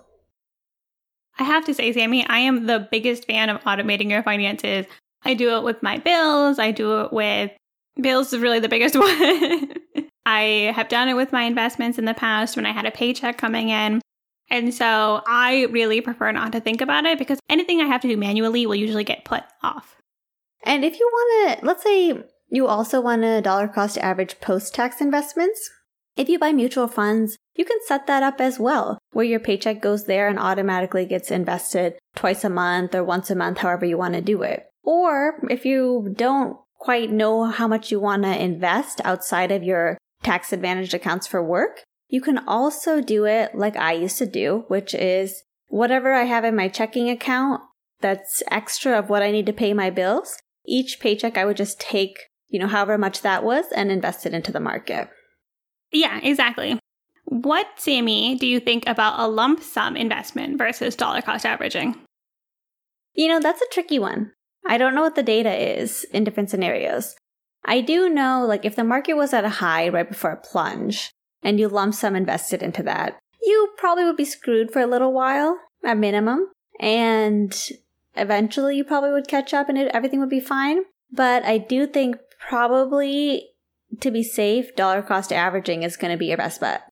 I 1.38 1.44
have 1.44 1.66
to 1.66 1.74
say, 1.74 1.92
Sammy, 1.92 2.26
I 2.28 2.40
am 2.40 2.66
the 2.66 2.88
biggest 2.92 3.26
fan 3.26 3.50
of 3.50 3.62
automating 3.64 4.10
your 4.10 4.24
finances. 4.24 4.86
I 5.24 5.34
do 5.34 5.58
it 5.58 5.64
with 5.64 5.84
my 5.84 5.98
bills. 5.98 6.60
I 6.60 6.72
do 6.72 7.02
it 7.02 7.12
with 7.12 7.52
bills 8.00 8.32
is 8.32 8.42
really 8.42 8.60
the 8.60 8.70
biggest 8.70 8.96
one. 9.00 9.74
I 10.26 10.72
have 10.76 10.90
done 10.90 11.10
it 11.10 11.16
with 11.16 11.32
my 11.32 11.44
investments 11.44 11.98
in 11.98 12.06
the 12.06 12.14
past 12.14 12.56
when 12.56 12.66
I 12.66 12.72
had 12.72 12.86
a 12.86 12.92
paycheck 12.92 13.38
coming 13.38 13.70
in. 13.70 14.02
And 14.50 14.74
so 14.74 15.22
I 15.26 15.68
really 15.72 16.02
prefer 16.02 16.32
not 16.32 16.52
to 16.52 16.60
think 16.60 16.82
about 16.82 17.06
it 17.06 17.18
because 17.18 17.40
anything 17.50 17.82
I 17.82 17.86
have 17.86 18.02
to 18.02 18.08
do 18.08 18.18
manually 18.18 18.66
will 18.66 18.76
usually 18.76 19.04
get 19.04 19.26
put 19.26 19.44
off. 19.64 19.96
And 20.64 20.84
if 20.84 21.00
you 21.00 21.10
want 21.12 21.60
to, 21.60 21.66
let's 21.66 21.84
say 21.84 22.24
you 22.50 22.68
also 22.68 23.02
want 23.02 23.24
a 23.24 23.42
dollar 23.42 23.68
cost 23.68 23.98
average 23.98 24.40
post 24.40 24.74
tax 24.74 25.02
investments, 25.02 25.70
if 26.16 26.30
you 26.30 26.40
buy 26.40 26.54
mutual 26.54 26.88
funds, 26.88 27.38
you 27.56 27.66
can 27.66 27.78
set 27.86 28.08
that 28.08 28.24
up 28.24 28.40
as 28.40 28.60
well, 28.60 28.98
where 29.12 29.26
your 29.26 29.40
paycheck 29.40 29.82
goes 29.82 30.06
there 30.06 30.28
and 30.28 30.40
automatically 30.40 31.06
gets 31.06 31.32
invested 31.32 31.96
twice 32.16 32.44
a 32.44 32.50
month 32.50 32.96
or 32.96 33.04
once 33.04 33.30
a 33.30 33.36
month, 33.36 33.60
however 33.60 33.86
you 33.86 33.98
want 33.98 34.14
to 34.14 34.22
do 34.22 34.42
it. 34.42 34.66
Or 34.84 35.40
if 35.50 35.66
you 35.66 36.14
don't 36.16 36.58
quite 36.80 37.12
know 37.12 37.46
how 37.46 37.68
much 37.68 37.92
you 37.92 38.00
want 38.00 38.24
to 38.24 38.44
invest 38.44 39.02
outside 39.04 39.52
of 39.52 39.64
your 39.64 39.98
tax 40.24 40.54
advantaged 40.54 40.94
accounts 40.94 41.28
for 41.28 41.44
work, 41.44 41.84
you 42.08 42.22
can 42.22 42.40
also 42.48 43.02
do 43.02 43.26
it 43.26 43.56
like 43.56 43.76
I 43.76 43.94
used 43.94 44.18
to 44.20 44.26
do, 44.26 44.66
which 44.68 44.94
is 44.94 45.44
whatever 45.68 46.14
I 46.14 46.24
have 46.24 46.44
in 46.44 46.56
my 46.56 46.68
checking 46.68 47.10
account 47.10 47.62
that's 48.02 48.44
extra 48.52 48.98
of 48.98 49.10
what 49.10 49.24
I 49.24 49.32
need 49.32 49.46
to 49.48 49.54
pay 49.54 49.74
my 49.74 49.90
bills. 49.90 50.38
Each 50.66 51.00
paycheck, 51.00 51.38
I 51.38 51.46
would 51.46 51.58
just 51.58 51.80
take, 51.80 52.18
you 52.50 52.60
know, 52.60 52.68
however 52.68 52.98
much 52.98 53.22
that 53.22 53.44
was 53.44 53.66
and 53.76 53.92
invest 53.92 54.26
it 54.26 54.34
into 54.34 54.52
the 54.52 54.60
market. 54.60 55.10
Yeah, 55.92 56.20
exactly. 56.22 56.80
What, 57.26 57.68
Sammy, 57.78 58.38
do 58.38 58.46
you 58.46 58.60
think 58.60 58.88
about 58.88 59.20
a 59.20 59.28
lump 59.28 59.64
sum 59.64 59.96
investment 59.96 60.58
versus 60.58 60.96
dollar 60.96 61.22
cost 61.22 61.46
averaging? 61.46 61.96
You 63.14 63.28
know, 63.30 63.40
that's 63.40 63.62
a 63.62 63.70
tricky 63.72 63.98
one. 63.98 64.32
I 64.68 64.78
don't 64.78 64.94
know 64.94 65.02
what 65.02 65.16
the 65.16 65.24
data 65.24 65.80
is 65.82 66.06
in 66.12 66.24
different 66.24 66.50
scenarios. 66.50 67.16
I 67.64 67.82
do 67.82 68.10
know, 68.10 68.46
like, 68.48 68.66
if 68.66 68.76
the 68.76 68.84
market 68.84 69.16
was 69.16 69.34
at 69.34 69.46
a 69.46 69.50
high 69.50 69.90
right 69.90 70.08
before 70.08 70.32
a 70.32 70.38
plunge 70.38 71.12
and 71.46 71.60
you 71.60 71.70
lump 71.70 71.94
sum 71.94 72.16
invested 72.16 72.64
into 72.64 72.82
that, 72.84 73.20
you 73.42 73.70
probably 73.78 74.04
would 74.04 74.18
be 74.18 74.26
screwed 74.26 74.74
for 74.74 74.82
a 74.82 74.88
little 74.88 75.14
while 75.14 75.60
at 75.84 75.96
minimum. 75.96 76.52
And 76.80 77.56
eventually 78.16 78.76
you 78.76 78.84
probably 78.84 79.12
would 79.12 79.28
catch 79.28 79.54
up 79.54 79.70
and 79.70 79.78
it, 79.78 79.92
everything 79.94 80.20
would 80.20 80.30
be 80.30 80.40
fine. 80.40 80.80
But 81.12 81.46
I 81.46 81.60
do 81.60 81.86
think 81.86 82.18
probably 82.40 83.50
to 84.02 84.10
be 84.10 84.24
safe, 84.24 84.76
dollar 84.76 85.04
cost 85.04 85.32
averaging 85.32 85.84
is 85.84 85.98
going 85.98 86.12
to 86.12 86.18
be 86.18 86.26
your 86.26 86.38
best 86.38 86.60
bet. 86.60 86.90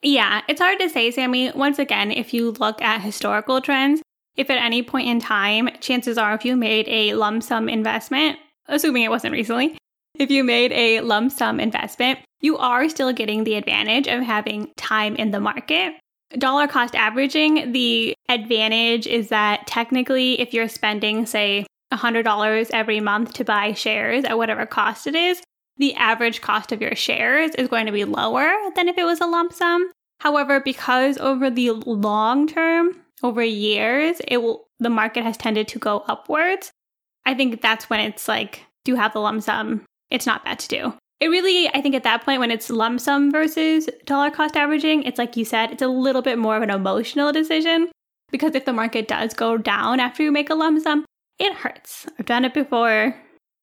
Yeah, 0.00 0.42
it's 0.48 0.60
hard 0.60 0.78
to 0.78 0.88
say, 0.88 1.10
Sammy. 1.10 1.50
Once 1.50 1.80
again, 1.80 2.12
if 2.12 2.32
you 2.32 2.52
look 2.52 2.80
at 2.80 3.00
historical 3.00 3.60
trends, 3.60 4.00
if 4.36 4.48
at 4.48 4.62
any 4.62 4.84
point 4.84 5.08
in 5.08 5.18
time, 5.18 5.68
chances 5.80 6.16
are 6.16 6.34
if 6.34 6.44
you 6.44 6.56
made 6.56 6.86
a 6.86 7.14
lump 7.14 7.42
sum 7.42 7.68
investment, 7.68 8.38
assuming 8.68 9.02
it 9.02 9.10
wasn't 9.10 9.32
recently, 9.32 9.76
if 10.14 10.30
you 10.30 10.44
made 10.44 10.70
a 10.70 11.00
lump 11.00 11.32
sum 11.32 11.58
investment, 11.58 12.20
you 12.40 12.56
are 12.58 12.88
still 12.88 13.12
getting 13.12 13.44
the 13.44 13.54
advantage 13.54 14.06
of 14.06 14.22
having 14.22 14.72
time 14.76 15.16
in 15.16 15.30
the 15.30 15.40
market. 15.40 15.94
Dollar 16.36 16.66
cost 16.66 16.94
averaging, 16.94 17.72
the 17.72 18.14
advantage 18.28 19.06
is 19.06 19.28
that 19.28 19.66
technically, 19.66 20.40
if 20.40 20.52
you're 20.52 20.68
spending, 20.68 21.24
say, 21.26 21.66
$100 21.92 22.70
every 22.72 23.00
month 23.00 23.32
to 23.34 23.44
buy 23.44 23.72
shares 23.72 24.24
at 24.24 24.36
whatever 24.36 24.66
cost 24.66 25.06
it 25.06 25.14
is, 25.14 25.42
the 25.78 25.94
average 25.94 26.40
cost 26.40 26.72
of 26.72 26.82
your 26.82 26.94
shares 26.94 27.52
is 27.52 27.68
going 27.68 27.86
to 27.86 27.92
be 27.92 28.04
lower 28.04 28.52
than 28.76 28.88
if 28.88 28.98
it 28.98 29.04
was 29.04 29.20
a 29.20 29.26
lump 29.26 29.52
sum. 29.52 29.90
However, 30.20 30.60
because 30.60 31.16
over 31.18 31.48
the 31.48 31.70
long 31.70 32.46
term, 32.46 32.96
over 33.22 33.42
years, 33.42 34.20
it 34.26 34.38
will 34.38 34.66
the 34.80 34.90
market 34.90 35.24
has 35.24 35.36
tended 35.36 35.66
to 35.68 35.78
go 35.78 36.04
upwards. 36.08 36.72
I 37.24 37.34
think 37.34 37.60
that's 37.60 37.90
when 37.90 38.00
it's 38.00 38.28
like, 38.28 38.64
do 38.84 38.94
have 38.94 39.12
the 39.12 39.20
lump 39.20 39.42
sum. 39.42 39.84
It's 40.10 40.26
not 40.26 40.44
bad 40.44 40.58
to 40.60 40.68
do. 40.68 40.94
It 41.20 41.28
really, 41.28 41.68
I 41.68 41.80
think 41.80 41.94
at 41.94 42.04
that 42.04 42.24
point 42.24 42.40
when 42.40 42.50
it's 42.50 42.70
lump 42.70 43.00
sum 43.00 43.32
versus 43.32 43.88
dollar 44.04 44.30
cost 44.30 44.56
averaging, 44.56 45.02
it's 45.02 45.18
like 45.18 45.36
you 45.36 45.44
said, 45.44 45.72
it's 45.72 45.82
a 45.82 45.88
little 45.88 46.22
bit 46.22 46.38
more 46.38 46.56
of 46.56 46.62
an 46.62 46.70
emotional 46.70 47.32
decision 47.32 47.90
because 48.30 48.54
if 48.54 48.64
the 48.64 48.72
market 48.72 49.08
does 49.08 49.34
go 49.34 49.56
down 49.56 49.98
after 49.98 50.22
you 50.22 50.30
make 50.30 50.50
a 50.50 50.54
lump 50.54 50.80
sum, 50.80 51.04
it 51.38 51.52
hurts. 51.54 52.06
I've 52.18 52.26
done 52.26 52.44
it 52.44 52.54
before. 52.54 53.14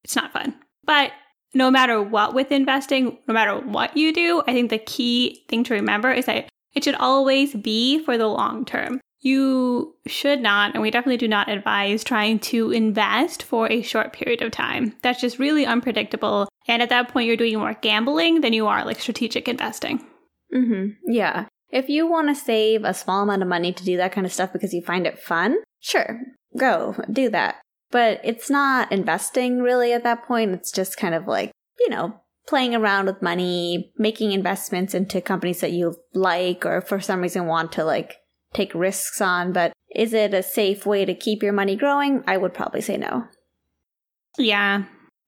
It's 0.03 0.15
not 0.15 0.33
fun. 0.33 0.55
But 0.83 1.11
no 1.53 1.71
matter 1.71 2.01
what 2.01 2.33
with 2.33 2.51
investing, 2.51 3.17
no 3.27 3.33
matter 3.33 3.57
what 3.57 3.95
you 3.95 4.11
do, 4.13 4.43
I 4.47 4.53
think 4.53 4.69
the 4.69 4.77
key 4.77 5.45
thing 5.47 5.63
to 5.65 5.73
remember 5.73 6.11
is 6.11 6.25
that 6.25 6.49
it 6.73 6.83
should 6.83 6.95
always 6.95 7.53
be 7.53 8.03
for 8.03 8.17
the 8.17 8.27
long 8.27 8.65
term. 8.65 8.99
You 9.25 9.95
should 10.05 10.39
not, 10.39 10.75
and 10.75 10.83
we 10.83 10.91
definitely 10.91 11.17
do 11.17 11.27
not 11.27 11.49
advise 11.49 12.03
trying 12.03 12.37
to 12.41 12.69
invest 12.69 13.41
for 13.41 13.71
a 13.71 13.81
short 13.81 14.13
period 14.13 14.43
of 14.43 14.51
time. 14.51 14.93
That's 15.01 15.19
just 15.19 15.39
really 15.39 15.65
unpredictable. 15.65 16.47
And 16.67 16.83
at 16.83 16.89
that 16.89 17.07
point, 17.07 17.25
you're 17.25 17.35
doing 17.35 17.57
more 17.57 17.73
gambling 17.73 18.41
than 18.41 18.53
you 18.53 18.67
are 18.67 18.85
like 18.85 18.99
strategic 18.99 19.47
investing. 19.47 20.05
Mm-hmm. 20.53 21.11
Yeah. 21.11 21.45
If 21.71 21.89
you 21.89 22.05
want 22.05 22.27
to 22.27 22.35
save 22.35 22.83
a 22.83 22.93
small 22.93 23.23
amount 23.23 23.41
of 23.41 23.47
money 23.47 23.73
to 23.73 23.83
do 23.83 23.97
that 23.97 24.11
kind 24.11 24.27
of 24.27 24.31
stuff 24.31 24.53
because 24.53 24.75
you 24.75 24.83
find 24.83 25.07
it 25.07 25.17
fun, 25.17 25.57
sure, 25.79 26.19
go 26.55 26.95
do 27.11 27.31
that. 27.31 27.55
But 27.89 28.21
it's 28.23 28.51
not 28.51 28.91
investing 28.91 29.59
really 29.59 29.91
at 29.91 30.03
that 30.03 30.27
point. 30.27 30.51
It's 30.51 30.71
just 30.71 30.97
kind 30.97 31.15
of 31.15 31.25
like, 31.25 31.49
you 31.79 31.89
know, 31.89 32.21
playing 32.47 32.75
around 32.75 33.07
with 33.07 33.23
money, 33.23 33.91
making 33.97 34.33
investments 34.33 34.93
into 34.93 35.19
companies 35.19 35.61
that 35.61 35.71
you 35.71 35.95
like 36.13 36.63
or 36.63 36.81
for 36.81 37.01
some 37.01 37.21
reason 37.21 37.47
want 37.47 37.71
to 37.71 37.83
like 37.83 38.17
take 38.55 38.73
risks 38.73 39.21
on. 39.21 39.51
But 39.51 39.73
is 39.93 40.13
it 40.13 40.33
a 40.33 40.43
safe 40.43 40.85
way 40.85 41.05
to 41.05 41.13
keep 41.13 41.43
your 41.43 41.53
money 41.53 41.75
growing? 41.75 42.23
I 42.27 42.37
would 42.37 42.53
probably 42.53 42.81
say 42.81 42.97
no. 42.97 43.25
Yeah. 44.37 44.83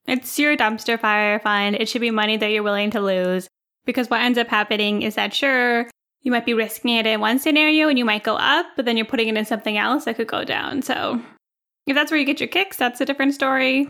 It's 0.07 0.39
your 0.39 0.55
dumpster 0.55 1.00
fire 1.00 1.39
fund. 1.39 1.75
It 1.75 1.89
should 1.89 2.01
be 2.01 2.12
money 2.12 2.38
that 2.38 2.51
you're 2.51 2.63
willing 2.63 2.91
to 2.91 3.01
lose. 3.01 3.48
Because 3.86 4.10
what 4.10 4.22
ends 4.22 4.38
up 4.38 4.48
happening 4.48 5.01
is 5.01 5.15
that, 5.15 5.34
sure, 5.34 5.89
you 6.22 6.31
might 6.31 6.46
be 6.46 6.53
risking 6.53 6.96
it 6.96 7.05
in 7.05 7.22
one 7.22 7.39
scenario 7.39 7.88
and 7.88 7.98
you 7.98 8.05
might 8.05 8.24
go 8.24 8.36
up, 8.36 8.65
but 8.75 8.86
then 8.86 8.98
you're 8.98 9.05
putting 9.05 9.29
it 9.29 9.38
in 9.38 9.46
something 9.46 9.77
else 9.77 10.05
that 10.05 10.17
could 10.17 10.27
go 10.27 10.43
down. 10.43 10.81
So 10.81 11.22
if 11.86 11.96
that's 11.96 12.12
where 12.12 12.19
you 12.19 12.25
get 12.25 12.41
your 12.41 12.50
kicks, 12.50 12.75
that's 12.75 13.00
a 13.00 13.05
different 13.05 13.34
story. 13.34 13.89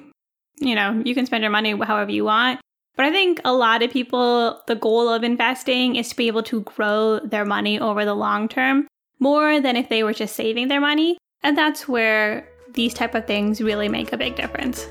You 0.60 0.76
know, 0.76 1.02
you 1.04 1.16
can 1.16 1.26
spend 1.26 1.42
your 1.42 1.52
money 1.52 1.76
however 1.76 2.12
you 2.12 2.26
want. 2.26 2.60
But 2.96 3.06
I 3.06 3.12
think 3.12 3.42
a 3.46 3.54
lot 3.54 3.84
of 3.84 3.92
people, 3.92 4.62
the 4.68 4.76
goal 4.76 5.10
of 5.10 5.24
investing 5.24 5.96
is 5.96 6.10
to 6.10 6.16
be 6.16 6.28
able 6.28 6.44
to 6.44 6.62
grow 6.62 7.20
their 7.20 7.46
money 7.46 7.80
over 7.80 8.06
the 8.06 8.16
long 8.16 8.48
term 8.48 8.88
more 9.20 9.60
than 9.60 9.76
if 9.76 9.90
they 9.90 10.04
were 10.04 10.14
just 10.14 10.36
saving 10.36 10.68
their 10.68 10.82
money. 10.82 11.18
And 11.44 11.58
that's 11.58 11.88
where 11.88 12.48
these 12.74 12.94
type 12.94 13.16
of 13.16 13.26
things 13.26 13.62
really 13.62 13.90
make 13.90 14.14
a 14.14 14.18
big 14.18 14.36
difference. 14.36 14.88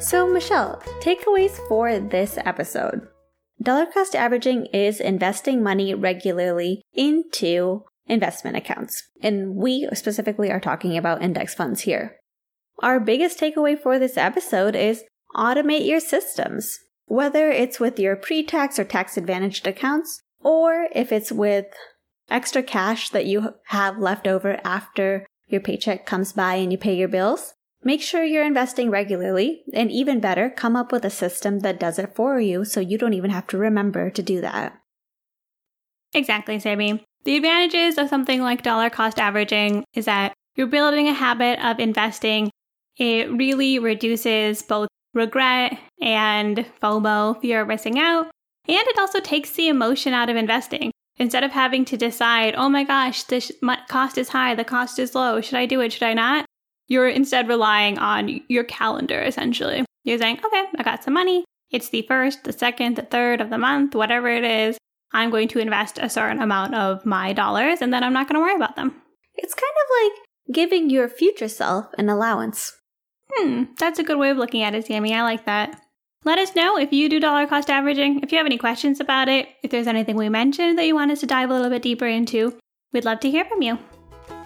So, 0.00 0.28
Michelle, 0.32 0.80
takeaways 1.00 1.58
for 1.68 1.98
this 1.98 2.38
episode. 2.44 3.08
Dollar 3.60 3.86
cost 3.86 4.14
averaging 4.14 4.66
is 4.66 5.00
investing 5.00 5.62
money 5.62 5.92
regularly 5.94 6.82
into 6.94 7.82
investment 8.06 8.56
accounts. 8.56 9.02
And 9.20 9.56
we 9.56 9.88
specifically 9.94 10.50
are 10.50 10.60
talking 10.60 10.96
about 10.96 11.22
index 11.22 11.54
funds 11.54 11.80
here. 11.80 12.16
Our 12.80 13.00
biggest 13.00 13.40
takeaway 13.40 13.78
for 13.78 13.98
this 13.98 14.16
episode 14.16 14.76
is 14.76 15.04
automate 15.34 15.86
your 15.86 16.00
systems. 16.00 16.78
Whether 17.06 17.50
it's 17.50 17.80
with 17.80 17.98
your 17.98 18.14
pre 18.14 18.44
tax 18.44 18.78
or 18.78 18.84
tax 18.84 19.16
advantaged 19.16 19.66
accounts, 19.66 20.22
or 20.40 20.88
if 20.94 21.12
it's 21.12 21.32
with 21.32 21.66
extra 22.30 22.62
cash 22.62 23.10
that 23.10 23.26
you 23.26 23.54
have 23.66 23.98
left 23.98 24.26
over 24.26 24.60
after 24.64 25.26
your 25.46 25.60
paycheck 25.60 26.06
comes 26.06 26.32
by 26.32 26.54
and 26.56 26.72
you 26.72 26.78
pay 26.78 26.94
your 26.94 27.08
bills, 27.08 27.54
make 27.82 28.02
sure 28.02 28.22
you're 28.22 28.44
investing 28.44 28.90
regularly. 28.90 29.62
And 29.72 29.90
even 29.90 30.20
better, 30.20 30.50
come 30.50 30.76
up 30.76 30.92
with 30.92 31.04
a 31.04 31.10
system 31.10 31.60
that 31.60 31.80
does 31.80 31.98
it 31.98 32.14
for 32.14 32.40
you 32.40 32.64
so 32.64 32.80
you 32.80 32.98
don't 32.98 33.14
even 33.14 33.30
have 33.30 33.46
to 33.48 33.58
remember 33.58 34.10
to 34.10 34.22
do 34.22 34.40
that. 34.40 34.78
Exactly, 36.14 36.58
Sammy. 36.58 37.04
The 37.24 37.36
advantages 37.36 37.98
of 37.98 38.08
something 38.08 38.40
like 38.40 38.62
dollar 38.62 38.90
cost 38.90 39.18
averaging 39.18 39.84
is 39.94 40.06
that 40.06 40.32
you're 40.54 40.66
building 40.66 41.08
a 41.08 41.12
habit 41.12 41.64
of 41.64 41.78
investing. 41.78 42.50
It 42.96 43.30
really 43.30 43.78
reduces 43.78 44.62
both 44.62 44.88
regret 45.14 45.78
and 46.00 46.64
FOMO, 46.82 47.40
fear 47.40 47.62
of 47.62 47.68
missing 47.68 47.98
out. 47.98 48.30
And 48.68 48.86
it 48.86 48.98
also 48.98 49.20
takes 49.20 49.52
the 49.52 49.68
emotion 49.68 50.12
out 50.12 50.28
of 50.28 50.36
investing. 50.36 50.92
Instead 51.16 51.42
of 51.42 51.50
having 51.50 51.84
to 51.86 51.96
decide, 51.96 52.54
oh 52.56 52.68
my 52.68 52.84
gosh, 52.84 53.24
the 53.24 53.40
cost 53.88 54.18
is 54.18 54.28
high, 54.28 54.54
the 54.54 54.64
cost 54.64 54.98
is 54.98 55.14
low, 55.14 55.40
should 55.40 55.56
I 55.56 55.66
do 55.66 55.80
it, 55.80 55.92
should 55.92 56.04
I 56.04 56.14
not? 56.14 56.44
You're 56.86 57.08
instead 57.08 57.48
relying 57.48 57.98
on 57.98 58.40
your 58.48 58.64
calendar 58.64 59.20
essentially. 59.20 59.84
You're 60.04 60.18
saying, 60.18 60.40
okay, 60.44 60.64
I 60.78 60.82
got 60.82 61.02
some 61.02 61.14
money. 61.14 61.44
It's 61.70 61.88
the 61.88 62.02
first, 62.02 62.44
the 62.44 62.52
second, 62.52 62.96
the 62.96 63.02
third 63.02 63.40
of 63.40 63.50
the 63.50 63.58
month, 63.58 63.94
whatever 63.94 64.28
it 64.28 64.44
is. 64.44 64.78
I'm 65.12 65.30
going 65.30 65.48
to 65.48 65.58
invest 65.58 65.98
a 65.98 66.08
certain 66.08 66.40
amount 66.40 66.74
of 66.74 67.04
my 67.04 67.32
dollars 67.32 67.82
and 67.82 67.92
then 67.92 68.04
I'm 68.04 68.12
not 68.12 68.28
going 68.28 68.36
to 68.36 68.40
worry 68.40 68.54
about 68.54 68.76
them. 68.76 68.94
It's 69.34 69.54
kind 69.54 69.64
of 69.64 70.12
like 70.12 70.54
giving 70.54 70.88
your 70.88 71.08
future 71.08 71.48
self 71.48 71.86
an 71.98 72.08
allowance. 72.08 72.72
Hmm, 73.32 73.64
that's 73.78 73.98
a 73.98 74.04
good 74.04 74.18
way 74.18 74.30
of 74.30 74.36
looking 74.36 74.62
at 74.62 74.74
it, 74.74 74.86
Sammy. 74.86 75.14
I 75.14 75.22
like 75.22 75.46
that. 75.46 75.80
Let 76.28 76.38
us 76.38 76.54
know 76.54 76.76
if 76.76 76.92
you 76.92 77.08
do 77.08 77.20
dollar 77.20 77.46
cost 77.46 77.70
averaging, 77.70 78.20
if 78.22 78.30
you 78.30 78.36
have 78.36 78.44
any 78.44 78.58
questions 78.58 79.00
about 79.00 79.30
it, 79.30 79.48
if 79.62 79.70
there's 79.70 79.86
anything 79.86 80.14
we 80.14 80.28
mentioned 80.28 80.76
that 80.78 80.84
you 80.84 80.94
want 80.94 81.10
us 81.10 81.20
to 81.20 81.26
dive 81.26 81.48
a 81.48 81.54
little 81.54 81.70
bit 81.70 81.80
deeper 81.80 82.06
into. 82.06 82.54
We'd 82.92 83.06
love 83.06 83.20
to 83.20 83.30
hear 83.30 83.46
from 83.46 83.62
you. 83.62 83.78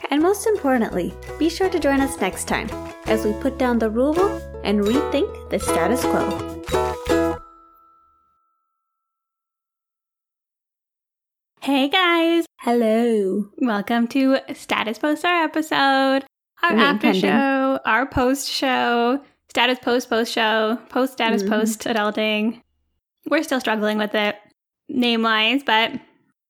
And 0.08 0.22
most 0.22 0.46
importantly, 0.46 1.12
be 1.40 1.48
sure 1.48 1.68
to 1.68 1.80
join 1.80 2.00
us 2.00 2.20
next 2.20 2.46
time 2.46 2.70
as 3.06 3.24
we 3.24 3.32
put 3.32 3.58
down 3.58 3.80
the 3.80 3.90
rulebook 3.90 4.40
and 4.62 4.82
rethink 4.82 5.50
the 5.50 5.58
status 5.58 6.02
quo. 6.02 6.62
Hey 11.62 11.88
guys! 11.88 12.46
Hello. 12.60 13.50
Welcome 13.58 14.06
to 14.06 14.38
Status 14.54 15.00
Post 15.00 15.24
our 15.24 15.42
episode, 15.42 16.24
our 16.62 16.76
after 16.76 17.12
show, 17.12 17.80
our 17.84 18.06
post 18.06 18.48
show, 18.48 19.20
status 19.52 19.78
post 19.80 20.08
post 20.08 20.32
show, 20.32 20.78
post 20.88 21.12
status 21.12 21.42
Mhm. 21.42 21.48
post 21.50 21.80
adulting. 21.84 22.62
We're 23.28 23.42
still 23.42 23.60
struggling 23.60 23.98
with 23.98 24.14
it, 24.14 24.34
name 24.88 25.22
wise, 25.22 25.62
but 25.62 25.92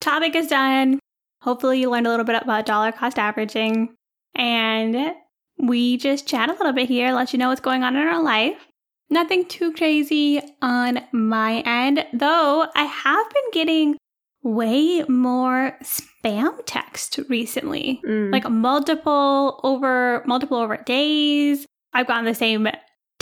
topic 0.01 0.37
is 0.37 0.47
done. 0.47 1.01
Hopefully, 1.41 1.81
you 1.81 1.91
learned 1.91 2.07
a 2.07 2.11
little 2.11 2.25
bit 2.25 2.41
about 2.41 2.65
dollar 2.65 2.93
cost 2.93 3.19
averaging, 3.19 3.93
and 4.37 5.15
we 5.59 5.97
just 5.97 6.29
chat 6.29 6.49
a 6.49 6.53
little 6.53 6.73
bit 6.73 6.89
here, 6.89 7.13
let 7.13 7.33
you 7.33 7.41
know 7.41 7.49
what's 7.49 7.61
going 7.61 7.83
on 7.83 7.97
in 7.97 8.07
our 8.07 8.23
life. 8.23 8.69
Nothing 9.11 9.47
too 9.47 9.73
crazy 9.73 10.41
on 10.63 11.01
my 11.11 11.59
end, 11.67 12.07
though 12.13 12.67
I 12.77 12.85
have 12.85 13.27
been 13.31 13.51
getting 13.53 13.97
way 14.45 15.03
more 15.09 15.77
spam 15.83 16.55
text 16.67 17.19
recently 17.29 18.01
Mm. 18.07 18.31
like 18.33 18.49
multiple 18.49 19.59
over 19.65 20.23
multiple 20.25 20.59
over 20.59 20.77
days. 20.77 21.67
I've 21.93 22.07
gotten 22.07 22.25
the 22.27 22.35
same 22.35 22.69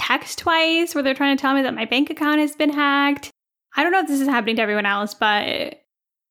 text 0.01 0.39
twice 0.39 0.95
where 0.95 1.05
they're 1.05 1.15
trying 1.15 1.37
to 1.37 1.41
tell 1.41 1.55
me 1.55 1.63
that 1.63 1.75
my 1.75 1.85
bank 1.85 2.09
account 2.11 2.41
has 2.41 2.57
been 2.57 2.73
hacked. 2.73 3.31
I 3.77 3.83
don't 3.83 3.93
know 3.93 4.01
if 4.01 4.09
this 4.09 4.21
is 4.21 4.29
happening 4.29 4.57
to 4.57 4.63
everyone 4.63 4.87
else, 4.87 5.13
but 5.15 5.83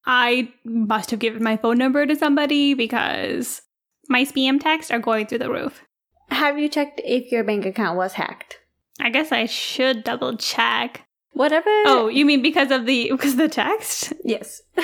I 0.06 0.52
must 0.66 1.12
have 1.12 1.20
given 1.20 1.44
my 1.44 1.56
phone 1.56 1.78
number 1.78 2.06
to 2.06 2.16
somebody 2.16 2.74
because 2.74 3.62
my 4.08 4.24
spam 4.26 4.60
texts 4.60 4.92
are 4.92 5.00
going 5.00 5.28
through 5.28 5.38
the 5.38 5.52
roof. 5.52 5.84
have 6.32 6.58
you 6.58 6.68
checked 6.68 7.00
if 7.06 7.32
your 7.32 7.44
bank 7.44 7.66
account 7.66 7.96
was 7.96 8.14
hacked? 8.14 8.58
I 9.00 9.10
guess 9.12 9.32
I 9.32 9.46
should 9.46 10.04
double 10.04 10.36
check. 10.36 11.06
Whatever. 11.34 11.70
Oh, 11.86 12.10
you 12.12 12.26
mean 12.26 12.42
because 12.42 12.72
of 12.72 12.86
the 12.88 13.10
because 13.12 13.34
of 13.34 13.38
the 13.38 13.50
text? 13.50 14.14
yes. 14.24 14.62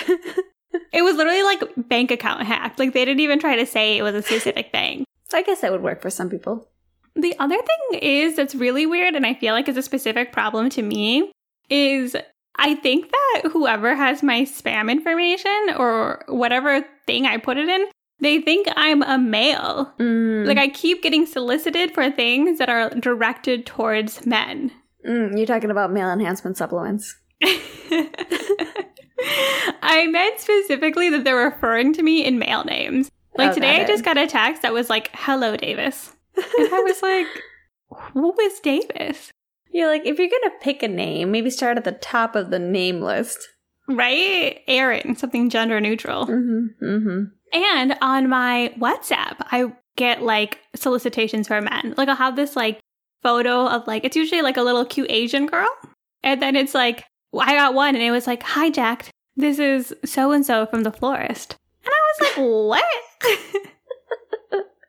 It 0.92 1.04
was 1.04 1.16
literally 1.16 1.44
like 1.44 1.62
bank 1.90 2.12
account 2.12 2.44
hacked. 2.44 2.80
Like 2.80 2.94
they 2.94 3.06
didn't 3.06 3.22
even 3.22 3.40
try 3.40 3.56
to 3.56 3.66
say 3.66 3.98
it 3.98 4.02
was 4.04 4.14
a 4.14 4.22
specific 4.22 4.72
thing. 4.72 5.06
I 5.34 5.42
guess 5.42 5.62
that 5.62 5.72
would 5.72 5.82
work 5.84 6.02
for 6.02 6.10
some 6.10 6.30
people. 6.30 6.68
The 7.16 7.36
other 7.40 7.58
thing 7.58 8.00
is 8.02 8.36
that's 8.36 8.56
really 8.56 8.86
weird, 8.86 9.16
and 9.16 9.26
I 9.26 9.34
feel 9.34 9.54
like 9.54 9.70
is 9.70 9.78
a 9.78 9.82
specific 9.82 10.32
problem 10.32 10.70
to 10.72 10.82
me, 10.82 11.32
is 11.70 12.16
I 12.58 12.76
think 12.76 13.12
that 13.12 13.50
whoever 13.52 13.96
has 13.96 14.24
my 14.24 14.42
spam 14.42 14.92
information 14.92 15.76
or 15.78 16.24
whatever 16.28 16.86
thing 17.06 17.26
I 17.26 17.38
put 17.38 17.58
it 17.58 17.70
in, 17.70 17.86
they 18.20 18.42
think 18.42 18.68
I'm 18.76 19.02
a 19.04 19.18
male. 19.18 19.94
Mm. 20.00 20.46
Like 20.48 20.58
I 20.58 20.70
keep 20.70 21.04
getting 21.04 21.26
solicited 21.26 21.94
for 21.94 22.10
things 22.10 22.60
that 22.60 22.70
are 22.70 22.90
directed 22.92 23.66
towards 23.66 24.26
men. 24.26 24.72
Mm, 25.08 25.38
you're 25.38 25.46
talking 25.46 25.72
about 25.72 25.92
male 25.92 26.10
enhancement 26.10 26.58
supplements. 26.58 27.16
I 29.82 30.08
meant 30.08 30.40
specifically 30.40 31.10
that 31.10 31.24
they're 31.24 31.36
referring 31.36 31.94
to 31.94 32.04
me 32.04 32.26
in 32.26 32.40
male 32.40 32.64
names. 32.64 33.12
Like 33.38 33.52
Oh, 33.52 33.54
today, 33.54 33.82
I 33.82 33.86
just 33.86 34.06
got 34.06 34.18
a 34.18 34.28
text 34.28 34.62
that 34.62 34.74
was 34.74 34.90
like, 34.90 35.10
"Hello, 35.14 35.58
Davis," 35.58 36.15
and 36.38 36.74
I 36.74 36.80
was 36.86 37.02
like, 37.02 37.28
"Who 38.14 38.34
is 38.42 38.60
Davis?" 38.60 39.32
You're 39.72 39.88
like, 39.90 40.06
if 40.06 40.18
you're 40.18 40.30
gonna 40.30 40.56
pick 40.62 40.84
a 40.84 40.88
name, 40.88 41.32
maybe 41.32 41.50
start 41.50 41.78
at 41.78 41.84
the 41.84 41.92
top 41.92 42.36
of 42.36 42.50
the 42.50 42.60
name 42.60 43.02
list. 43.02 43.40
right? 43.90 44.62
Aaron, 44.68 45.16
something 45.18 45.50
gender 45.50 45.80
neutral. 45.82 46.26
Mm-hmm. 46.26 46.86
Mm-hmm. 46.86 47.24
And 47.54 47.98
on 48.02 48.30
my 48.30 48.74
WhatsApp, 48.80 49.36
I 49.52 49.74
get 49.98 50.22
like 50.24 50.60
solicitations 50.76 51.48
for 51.48 51.62
men. 51.62 51.94
Like 51.98 52.08
I'll 52.10 52.16
have 52.16 52.36
this 52.36 52.56
like 52.56 52.80
photo 53.22 53.68
of 53.68 53.86
like 53.88 54.04
it's 54.06 54.16
usually 54.16 54.42
like 54.42 54.58
a 54.58 54.62
little 54.64 54.86
cute 54.86 55.12
Asian 55.12 55.46
girl, 55.46 55.70
and 56.24 56.42
then 56.42 56.56
it's 56.56 56.74
like 56.74 57.04
I 57.38 57.54
got 57.56 57.74
one, 57.74 57.96
and 57.96 58.04
it 58.04 58.12
was 58.12 58.28
like, 58.28 58.44
hi 58.44 58.70
Jack. 58.70 59.10
This 59.36 59.60
is 59.60 59.94
so 60.06 60.32
and 60.32 60.46
so 60.46 60.66
from 60.66 60.84
the 60.84 60.92
florist," 60.92 61.58
and 61.84 61.92
I 61.94 62.02
was 62.08 62.22
like, 62.22 62.36
"What?" 62.82 63.66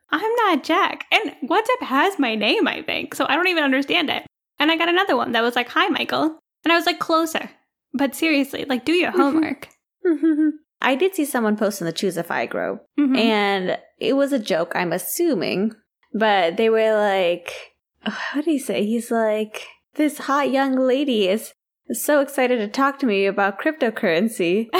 I'm 0.09 0.33
not 0.37 0.63
Jack. 0.63 1.05
And 1.11 1.35
WhatsApp 1.49 1.85
has 1.85 2.17
my 2.19 2.35
name, 2.35 2.67
I 2.67 2.81
think, 2.81 3.13
so 3.15 3.25
I 3.27 3.35
don't 3.35 3.47
even 3.47 3.63
understand 3.63 4.09
it. 4.09 4.23
And 4.59 4.71
I 4.71 4.77
got 4.77 4.89
another 4.89 5.15
one 5.17 5.33
that 5.33 5.43
was 5.43 5.55
like, 5.55 5.69
"Hi, 5.69 5.87
Michael," 5.89 6.39
and 6.63 6.71
I 6.71 6.75
was 6.75 6.85
like, 6.85 6.99
"Closer." 6.99 7.49
But 7.93 8.15
seriously, 8.15 8.65
like, 8.65 8.85
do 8.85 8.93
your 8.93 9.11
homework. 9.11 9.69
I 10.81 10.95
did 10.95 11.15
see 11.15 11.25
someone 11.25 11.57
post 11.57 11.81
in 11.81 11.85
the 11.87 11.93
ChooseFI 11.93 12.49
group, 12.49 12.85
Mhm. 12.99 13.17
and 13.17 13.77
it 13.99 14.13
was 14.15 14.31
a 14.31 14.39
joke, 14.39 14.71
I'm 14.75 14.93
assuming, 14.93 15.73
but 16.13 16.55
they 16.57 16.69
were 16.69 16.93
like, 16.95 17.51
what 18.03 18.45
did 18.45 18.51
he 18.51 18.59
say? 18.59 18.85
He's 18.85 19.09
like, 19.11 19.67
this 19.95 20.19
hot 20.19 20.51
young 20.51 20.75
lady 20.75 21.27
is 21.27 21.53
so 21.91 22.19
excited 22.21 22.57
to 22.59 22.67
talk 22.67 22.99
to 22.99 23.05
me 23.05 23.25
about 23.25 23.59
cryptocurrency. 23.59 24.69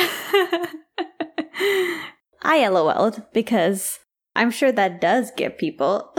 I 2.43 2.67
LOL'd 2.67 3.23
because 3.33 3.99
I'm 4.37 4.51
sure 4.51 4.71
that 4.71 5.01
does 5.01 5.31
get 5.35 5.57
people. 5.57 6.13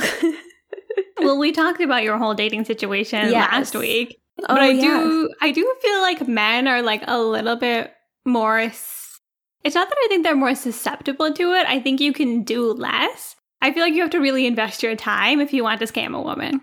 well, 1.21 1.39
we 1.39 1.53
talked 1.53 1.81
about 1.81 2.03
your 2.03 2.19
whole 2.19 2.35
dating 2.35 2.65
situation 2.65 3.31
Yes. 3.31 3.51
last 3.53 3.75
week. 3.75 4.21
oh, 4.41 4.45
but 4.49 4.61
I 4.61 4.69
yeah. 4.71 4.83
do 4.83 5.31
I 5.41 5.51
do 5.51 5.75
feel 5.83 6.01
like 6.03 6.29
men 6.29 6.69
are 6.69 6.83
like 6.83 7.03
a 7.07 7.19
little 7.21 7.57
bit 7.57 7.93
more 8.25 8.59
It's 8.61 9.75
not 9.75 9.89
that 9.89 9.99
I 10.05 10.07
think 10.09 10.23
they're 10.25 10.37
more 10.37 10.55
susceptible 10.55 11.33
to 11.33 11.53
it. 11.55 11.67
I 11.69 11.81
think 11.81 12.01
you 12.01 12.13
can 12.13 12.43
do 12.45 12.73
less. 12.73 13.37
I 13.61 13.73
feel 13.73 13.83
like 13.83 13.95
you 13.95 14.03
have 14.03 14.11
to 14.11 14.21
really 14.21 14.47
invest 14.47 14.83
your 14.83 14.95
time 14.95 15.41
if 15.41 15.53
you 15.53 15.65
want 15.65 15.81
to 15.81 15.87
scam 15.87 16.15
a 16.17 16.23
woman. 16.23 16.61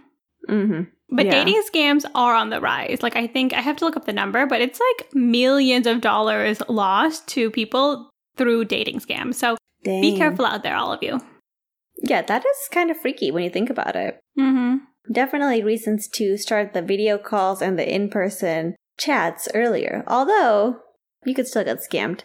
hmm 0.48 0.82
But 1.10 1.26
Yeah. 1.26 1.32
dating 1.44 1.62
scams 1.72 2.06
are 2.16 2.34
on 2.36 2.50
the 2.50 2.62
rise. 2.62 3.04
Like 3.04 3.16
I 3.18 3.28
think 3.28 3.54
I 3.54 3.62
have 3.62 3.76
to 3.78 3.86
look 3.86 3.98
up 3.98 4.06
the 4.06 4.14
number, 4.14 4.46
but 4.46 4.62
it's 4.62 4.80
like 4.80 5.14
millions 5.14 5.88
of 5.88 6.02
dollars 6.02 6.62
lost 6.70 7.28
to 7.30 7.52
people 7.52 8.10
through 8.38 8.66
dating 8.66 9.00
scams. 9.00 9.36
So 9.36 9.58
be 9.84 10.16
careful 10.18 10.46
out 10.46 10.64
there 10.64 10.76
all 10.76 10.92
of 10.94 11.04
you. 11.04 11.20
Yeah, 12.08 12.22
that 12.22 12.46
is 12.46 12.70
kind 12.72 12.92
of 12.92 12.98
freaky 12.98 13.32
when 13.32 13.44
you 13.44 13.50
think 13.50 13.70
about 13.70 13.96
it. 13.96 14.20
Mhm. 14.38 14.82
Definitely 15.12 15.64
reasons 15.64 16.08
to 16.10 16.38
start 16.38 16.74
the 16.74 16.82
video 16.82 17.18
calls 17.18 17.62
and 17.62 17.78
the 17.78 17.94
in 17.94 18.10
person 18.10 18.76
chats 18.98 19.48
earlier. 19.54 20.04
Although 20.08 20.78
you 21.26 21.34
could 21.34 21.48
still 21.48 21.64
get 21.64 21.80
scammed, 21.80 22.22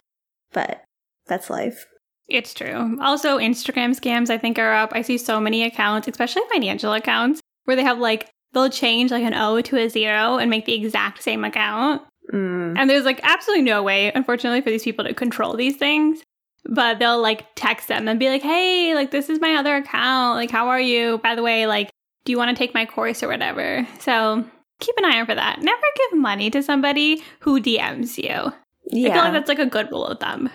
but 0.52 0.82
that's 1.26 1.50
life. 1.50 1.86
It's 2.28 2.54
true. 2.54 2.96
Also, 3.00 3.38
Instagram 3.38 3.98
scams 3.98 4.30
I 4.30 4.38
think 4.38 4.58
are 4.58 4.72
up. 4.72 4.92
I 4.94 5.02
see 5.02 5.18
so 5.18 5.40
many 5.40 5.64
accounts, 5.64 6.06
especially 6.08 6.42
financial 6.52 6.92
accounts, 6.92 7.40
where 7.64 7.76
they 7.76 7.82
have 7.82 7.98
like 7.98 8.28
they'll 8.52 8.70
change 8.70 9.10
like 9.10 9.24
an 9.24 9.34
O 9.34 9.60
to 9.60 9.76
a 9.78 9.88
zero 9.88 10.36
and 10.38 10.50
make 10.50 10.66
the 10.66 10.74
exact 10.74 11.22
same 11.22 11.44
account. 11.44 12.02
Mm. 12.32 12.78
And 12.78 12.88
there's 12.88 13.04
like 13.04 13.20
absolutely 13.22 13.64
no 13.64 13.82
way, 13.82 14.12
unfortunately, 14.14 14.60
for 14.60 14.70
these 14.70 14.84
people 14.84 15.04
to 15.04 15.14
control 15.14 15.56
these 15.56 15.76
things. 15.76 16.22
But 16.66 16.98
they'll 16.98 17.20
like 17.20 17.46
text 17.54 17.88
them 17.88 18.08
and 18.08 18.20
be 18.20 18.28
like, 18.28 18.42
"Hey, 18.42 18.94
like 18.94 19.10
this 19.10 19.28
is 19.28 19.40
my 19.40 19.54
other 19.54 19.76
account. 19.76 20.36
Like, 20.36 20.50
how 20.50 20.68
are 20.68 20.80
you? 20.80 21.18
By 21.18 21.34
the 21.34 21.42
way, 21.42 21.66
like, 21.66 21.90
do 22.24 22.32
you 22.32 22.38
want 22.38 22.50
to 22.50 22.56
take 22.56 22.74
my 22.74 22.86
course 22.86 23.22
or 23.22 23.28
whatever?" 23.28 23.86
So 24.00 24.44
keep 24.78 24.96
an 24.98 25.04
eye 25.04 25.18
out 25.18 25.26
for 25.26 25.34
that. 25.34 25.60
Never 25.60 25.82
give 25.96 26.18
money 26.18 26.50
to 26.50 26.62
somebody 26.62 27.22
who 27.40 27.60
DMs 27.60 28.18
you. 28.18 28.52
Yeah. 28.90 29.10
I 29.10 29.12
feel 29.12 29.22
like 29.22 29.32
that's 29.32 29.48
like 29.48 29.58
a 29.58 29.66
good 29.66 29.90
rule 29.90 30.06
of 30.06 30.20
thumb. 30.20 30.50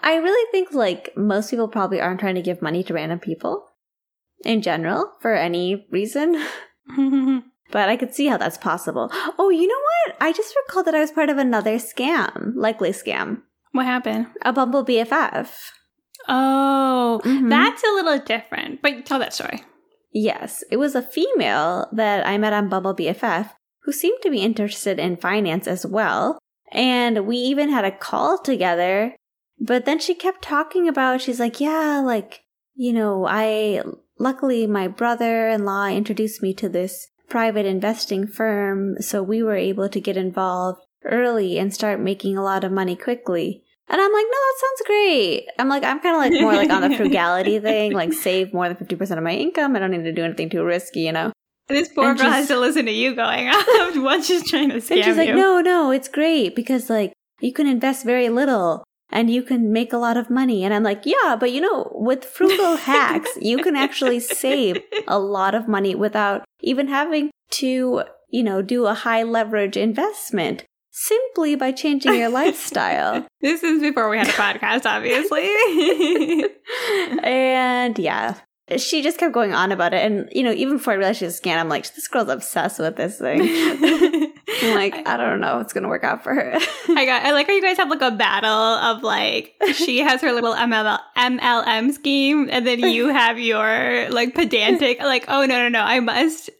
I 0.00 0.16
really 0.16 0.50
think 0.50 0.72
like 0.72 1.10
most 1.16 1.50
people 1.50 1.68
probably 1.68 2.00
aren't 2.00 2.20
trying 2.20 2.36
to 2.36 2.42
give 2.42 2.62
money 2.62 2.82
to 2.84 2.94
random 2.94 3.18
people 3.18 3.66
in 4.44 4.62
general 4.62 5.12
for 5.20 5.34
any 5.34 5.86
reason. 5.90 6.42
But 7.70 7.88
I 7.88 7.96
could 7.96 8.14
see 8.14 8.26
how 8.26 8.36
that's 8.36 8.58
possible. 8.58 9.10
Oh, 9.38 9.50
you 9.50 9.66
know 9.66 9.74
what? 9.74 10.16
I 10.20 10.32
just 10.32 10.54
recalled 10.66 10.86
that 10.86 10.94
I 10.94 11.00
was 11.00 11.12
part 11.12 11.30
of 11.30 11.38
another 11.38 11.76
scam, 11.76 12.52
likely 12.56 12.90
scam, 12.90 13.42
what 13.72 13.86
happened? 13.86 14.26
a 14.42 14.52
Bumble 14.52 14.84
BFF. 14.84 15.72
Oh, 16.28 17.20
Mhm. 17.24 17.48
that's 17.50 17.82
a 17.82 17.94
little 17.94 18.18
different. 18.18 18.82
But 18.82 19.06
tell 19.06 19.18
that 19.18 19.34
story. 19.34 19.62
Yes, 20.12 20.62
it 20.70 20.76
was 20.76 20.94
a 20.94 21.02
female 21.02 21.88
that 21.92 22.26
I 22.26 22.36
met 22.38 22.52
on 22.52 22.68
Bumble 22.68 22.94
BFF 22.94 23.54
who 23.84 23.92
seemed 23.92 24.18
to 24.22 24.30
be 24.30 24.40
interested 24.42 24.98
in 24.98 25.16
finance 25.16 25.66
as 25.66 25.86
well. 25.86 26.38
And 26.72 27.26
we 27.26 27.36
even 27.36 27.70
had 27.70 27.84
a 27.84 27.90
call 27.96 28.38
together. 28.38 29.14
But 29.58 29.84
then 29.84 29.98
she 29.98 30.14
kept 30.14 30.42
talking 30.42 30.88
about, 30.88 31.20
she's 31.20 31.40
like, 31.40 31.60
yeah, 31.60 32.00
like, 32.04 32.42
you 32.74 32.92
know, 32.92 33.26
I, 33.26 33.82
luckily 34.18 34.66
my 34.66 34.88
brother 34.88 35.48
in 35.48 35.64
law 35.64 35.86
introduced 35.86 36.42
me 36.42 36.54
to 36.54 36.68
this 36.68 37.08
private 37.28 37.66
investing 37.66 38.26
firm. 38.26 38.96
So 39.00 39.22
we 39.22 39.42
were 39.42 39.56
able 39.56 39.88
to 39.88 40.00
get 40.00 40.16
involved 40.16 40.80
early 41.04 41.58
and 41.58 41.72
start 41.72 42.00
making 42.00 42.36
a 42.36 42.42
lot 42.42 42.64
of 42.64 42.72
money 42.72 42.96
quickly. 42.96 43.62
And 43.88 44.00
I'm 44.00 44.12
like, 44.12 44.24
no, 44.24 44.30
that 44.30 44.54
sounds 44.60 44.86
great. 44.86 45.46
I'm 45.58 45.68
like, 45.68 45.82
I'm 45.82 45.98
kind 46.00 46.14
of 46.14 46.20
like 46.20 46.40
more 46.40 46.54
like 46.54 46.70
on 46.70 46.88
the 46.88 46.96
frugality 46.96 47.58
thing, 47.58 47.92
like 47.92 48.12
save 48.12 48.54
more 48.54 48.68
than 48.72 48.76
50% 48.76 49.18
of 49.18 49.24
my 49.24 49.32
income. 49.34 49.74
I 49.74 49.80
don't 49.80 49.90
need 49.90 50.04
to 50.04 50.12
do 50.12 50.24
anything 50.24 50.48
too 50.48 50.62
risky, 50.64 51.00
you 51.00 51.12
know? 51.12 51.32
This 51.66 51.88
poor 51.88 52.10
And 52.10 52.18
girl 52.18 52.30
has 52.30 52.48
to 52.48 52.58
listen 52.58 52.86
to 52.86 52.92
you 52.92 53.14
going 53.14 53.48
off 53.50 53.96
while 53.96 54.22
she's 54.22 54.48
trying 54.48 54.68
to 54.70 54.76
scam 54.76 54.96
And 54.96 55.04
she's 55.04 55.16
like, 55.16 55.28
you. 55.28 55.34
no, 55.36 55.60
no, 55.60 55.90
it's 55.90 56.08
great 56.08 56.54
because 56.54 56.88
like 56.88 57.12
you 57.40 57.52
can 57.52 57.66
invest 57.66 58.04
very 58.04 58.28
little 58.28 58.84
and 59.10 59.28
you 59.28 59.42
can 59.42 59.72
make 59.72 59.92
a 59.92 59.98
lot 59.98 60.16
of 60.16 60.30
money. 60.30 60.64
And 60.64 60.72
I'm 60.72 60.84
like, 60.84 61.02
yeah, 61.04 61.36
but 61.38 61.50
you 61.50 61.60
know, 61.60 61.90
with 61.94 62.24
frugal 62.24 62.76
hacks, 62.76 63.30
you 63.40 63.58
can 63.58 63.74
actually 63.74 64.20
save 64.20 64.80
a 65.08 65.18
lot 65.18 65.54
of 65.54 65.66
money 65.66 65.96
without 65.96 66.44
even 66.60 66.86
having 66.86 67.30
to, 67.50 68.04
you 68.28 68.42
know, 68.44 68.62
do 68.62 68.86
a 68.86 68.94
high 68.94 69.24
leverage 69.24 69.76
investment 69.76 70.64
simply 71.00 71.56
by 71.56 71.72
changing 71.72 72.14
your 72.14 72.28
lifestyle. 72.28 73.26
This 73.40 73.62
is 73.62 73.80
before 73.80 74.10
we 74.10 74.18
had 74.18 74.28
a 74.28 74.32
podcast, 74.32 74.84
obviously. 74.84 75.48
and 77.24 77.98
yeah. 77.98 78.34
She 78.76 79.02
just 79.02 79.16
kept 79.18 79.32
going 79.32 79.54
on 79.54 79.72
about 79.72 79.94
it. 79.94 80.04
And, 80.04 80.28
you 80.30 80.42
know, 80.42 80.52
even 80.52 80.76
before 80.76 80.92
I 80.92 80.96
realized 80.96 81.20
she 81.20 81.24
was 81.24 81.38
a 81.38 81.42
scam, 81.42 81.56
I'm 81.56 81.70
like, 81.70 81.92
this 81.94 82.06
girl's 82.06 82.28
obsessed 82.28 82.78
with 82.78 82.96
this 82.96 83.18
thing. 83.18 83.40
I'm 84.62 84.74
like, 84.74 85.06
I 85.06 85.16
don't 85.16 85.40
know 85.40 85.58
if 85.58 85.64
it's 85.64 85.72
going 85.72 85.82
to 85.82 85.88
work 85.88 86.04
out 86.04 86.22
for 86.22 86.34
her. 86.34 86.52
I 86.88 87.04
got. 87.06 87.24
I 87.24 87.32
like 87.32 87.46
how 87.46 87.52
you 87.52 87.62
guys 87.62 87.76
have 87.76 87.88
like 87.88 88.02
a 88.02 88.10
battle 88.10 88.50
of 88.50 89.02
like 89.02 89.54
she 89.74 89.98
has 89.98 90.20
her 90.20 90.32
little 90.32 90.54
ML, 90.54 90.98
MLM 91.16 91.92
scheme, 91.92 92.48
and 92.50 92.66
then 92.66 92.80
you 92.80 93.08
have 93.12 93.38
your 93.38 94.08
like 94.10 94.34
pedantic 94.34 95.00
like, 95.00 95.24
oh 95.28 95.46
no 95.46 95.58
no 95.58 95.68
no, 95.68 95.82
I 95.82 96.00
must 96.00 96.50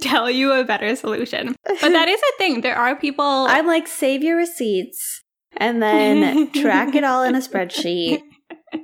tell 0.00 0.30
you 0.30 0.52
a 0.52 0.64
better 0.64 0.94
solution. 0.96 1.56
But 1.64 1.90
that 1.90 2.08
is 2.08 2.20
a 2.20 2.38
thing. 2.38 2.60
There 2.60 2.76
are 2.76 2.96
people. 2.96 3.24
I'm 3.24 3.66
like, 3.66 3.86
save 3.86 4.22
your 4.22 4.36
receipts 4.36 5.22
and 5.56 5.82
then 5.82 6.50
track 6.52 6.94
it 6.94 7.04
all 7.04 7.22
in 7.24 7.34
a 7.34 7.40
spreadsheet. 7.40 8.22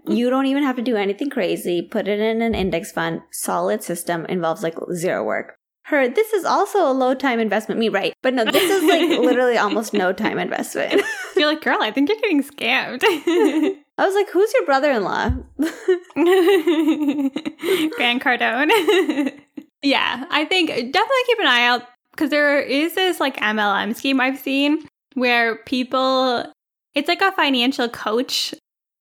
You 0.06 0.30
don't 0.30 0.46
even 0.46 0.64
have 0.64 0.76
to 0.76 0.82
do 0.82 0.96
anything 0.96 1.30
crazy. 1.30 1.82
Put 1.82 2.08
it 2.08 2.20
in 2.20 2.42
an 2.42 2.54
index 2.54 2.92
fund. 2.92 3.20
Solid 3.30 3.82
system 3.82 4.26
involves 4.26 4.62
like 4.62 4.74
zero 4.92 5.24
work. 5.24 5.57
Her, 5.88 6.06
this 6.06 6.32
is 6.34 6.44
also 6.44 6.86
a 6.86 6.92
low 6.92 7.14
time 7.14 7.40
investment. 7.40 7.78
Me, 7.80 7.88
right? 7.88 8.12
But 8.22 8.34
no, 8.34 8.44
this 8.44 8.62
is 8.70 8.82
like 8.84 9.18
literally 9.24 9.56
almost 9.56 9.94
no 9.94 10.12
time 10.12 10.38
investment. 10.38 11.00
You're 11.36 11.46
like, 11.48 11.62
girl, 11.62 11.78
I 11.80 11.90
think 11.90 12.08
you're 12.10 12.20
getting 12.20 12.42
scammed. 12.42 13.00
I 13.98 14.04
was 14.04 14.14
like, 14.14 14.28
who's 14.30 14.52
your 14.54 14.66
brother 14.66 14.90
in 14.90 15.02
law? 15.02 15.30
Grant 17.96 18.22
Cardone. 18.22 18.70
yeah, 19.82 20.24
I 20.30 20.44
think 20.44 20.68
definitely 20.68 21.24
keep 21.26 21.38
an 21.38 21.46
eye 21.46 21.64
out 21.66 21.82
because 22.12 22.30
there 22.30 22.60
is 22.60 22.94
this 22.94 23.20
like 23.20 23.36
MLM 23.36 23.94
scheme 23.96 24.20
I've 24.20 24.38
seen 24.38 24.86
where 25.14 25.56
people, 25.64 26.44
it's 26.94 27.08
like 27.08 27.22
a 27.22 27.32
financial 27.32 27.88
coach 27.88 28.54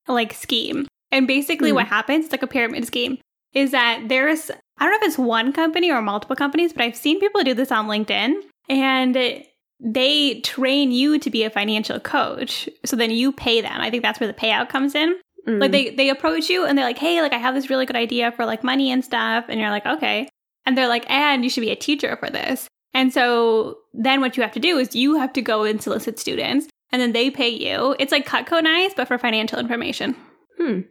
like 0.08 0.34
scheme. 0.34 0.88
And 1.12 1.26
basically, 1.28 1.69
Hmm. 1.69 1.76
what 1.76 1.88
happens, 1.88 2.26
it's 2.26 2.32
like 2.34 2.43
a 2.43 2.47
pyramid 2.47 2.86
scheme, 2.86 3.17
is 3.54 3.72
that 3.72 4.04
there's, 4.08 4.52
I 4.78 4.86
don't 4.86 4.92
know 4.92 4.98
if 4.98 5.04
it's 5.04 5.18
one 5.18 5.54
company 5.54 5.92
or 5.92 6.02
multiple 6.02 6.36
companies, 6.36 6.74
but 6.74 6.84
I've 6.84 6.96
seen 6.96 7.20
people 7.20 7.44
do 7.44 7.54
this 7.54 7.72
on 7.72 7.88
LinkedIn 7.88 8.36
and 8.70 9.44
they 9.80 10.40
train 10.42 10.92
you 10.92 11.20
to 11.20 11.30
be 11.30 11.44
a 11.44 11.50
financial 11.50 12.00
coach. 12.00 12.70
So 12.86 12.96
then 12.96 13.12
you 13.12 13.32
pay 13.32 13.62
them. 13.62 13.80
I 13.80 13.90
think 13.90 14.04
that's 14.04 14.20
where 14.20 14.28
the 14.28 14.34
payout 14.34 14.70
comes 14.70 14.96
in. 14.96 15.20
Mm. 15.48 15.62
Like 15.62 15.72
they 15.72 15.92
they 15.92 16.10
approach 16.10 16.50
you 16.50 16.66
and 16.66 16.78
they're 16.78 16.86
like, 16.86 16.98
"Hey, 16.98 17.22
like 17.22 17.32
I 17.32 17.38
have 17.38 17.56
this 17.56 17.70
really 17.70 17.86
good 17.86 17.96
idea 17.96 18.32
for 18.34 18.46
like 18.46 18.64
money 18.64 18.92
and 18.92 19.04
stuff." 19.04 19.46
And 19.48 19.62
you're 19.62 19.70
like, 19.70 19.86
"Okay." 19.86 20.28
And 20.66 20.78
they're 20.78 20.90
like, 20.90 21.10
"And 21.10 21.44
you 21.44 21.50
should 21.50 21.62
be 21.62 21.72
a 21.72 21.76
teacher 21.76 22.18
for 22.18 22.30
this." 22.30 22.68
And 22.94 23.14
so 23.14 23.78
then 23.94 24.20
what 24.20 24.36
you 24.36 24.44
have 24.44 24.52
to 24.54 24.60
do 24.60 24.78
is 24.78 24.96
you 24.96 25.16
have 25.16 25.32
to 25.34 25.42
go 25.42 25.64
and 25.64 25.82
solicit 25.82 26.20
students 26.20 26.68
and 26.92 27.02
then 27.02 27.14
they 27.14 27.30
pay 27.30 27.50
you. 27.50 27.96
It's 28.00 28.12
like 28.12 28.28
Cutco 28.28 28.62
Nice 28.62 28.94
but 28.94 29.08
for 29.08 29.18
financial 29.18 29.60
information. 29.60 30.16
Hmm. 30.58 30.82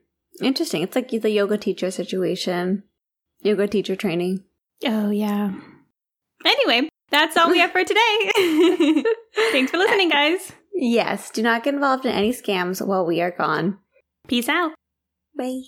Interesting. 0.42 0.82
It's 0.82 0.94
like 0.94 1.10
the 1.10 1.30
yoga 1.30 1.58
teacher 1.58 1.90
situation, 1.90 2.82
yoga 3.40 3.66
teacher 3.66 3.96
training. 3.96 4.44
Oh, 4.84 5.10
yeah. 5.10 5.52
Anyway, 6.44 6.88
that's 7.10 7.36
all 7.36 7.50
we 7.50 7.58
have 7.58 7.72
for 7.72 7.84
today. 7.84 8.32
Thanks 9.52 9.70
for 9.70 9.78
listening, 9.78 10.10
guys. 10.10 10.52
Yes, 10.74 11.30
do 11.30 11.42
not 11.42 11.64
get 11.64 11.74
involved 11.74 12.04
in 12.04 12.12
any 12.12 12.32
scams 12.32 12.86
while 12.86 13.06
we 13.06 13.20
are 13.20 13.30
gone. 13.30 13.78
Peace 14.28 14.48
out. 14.48 14.72
Bye. 15.36 15.62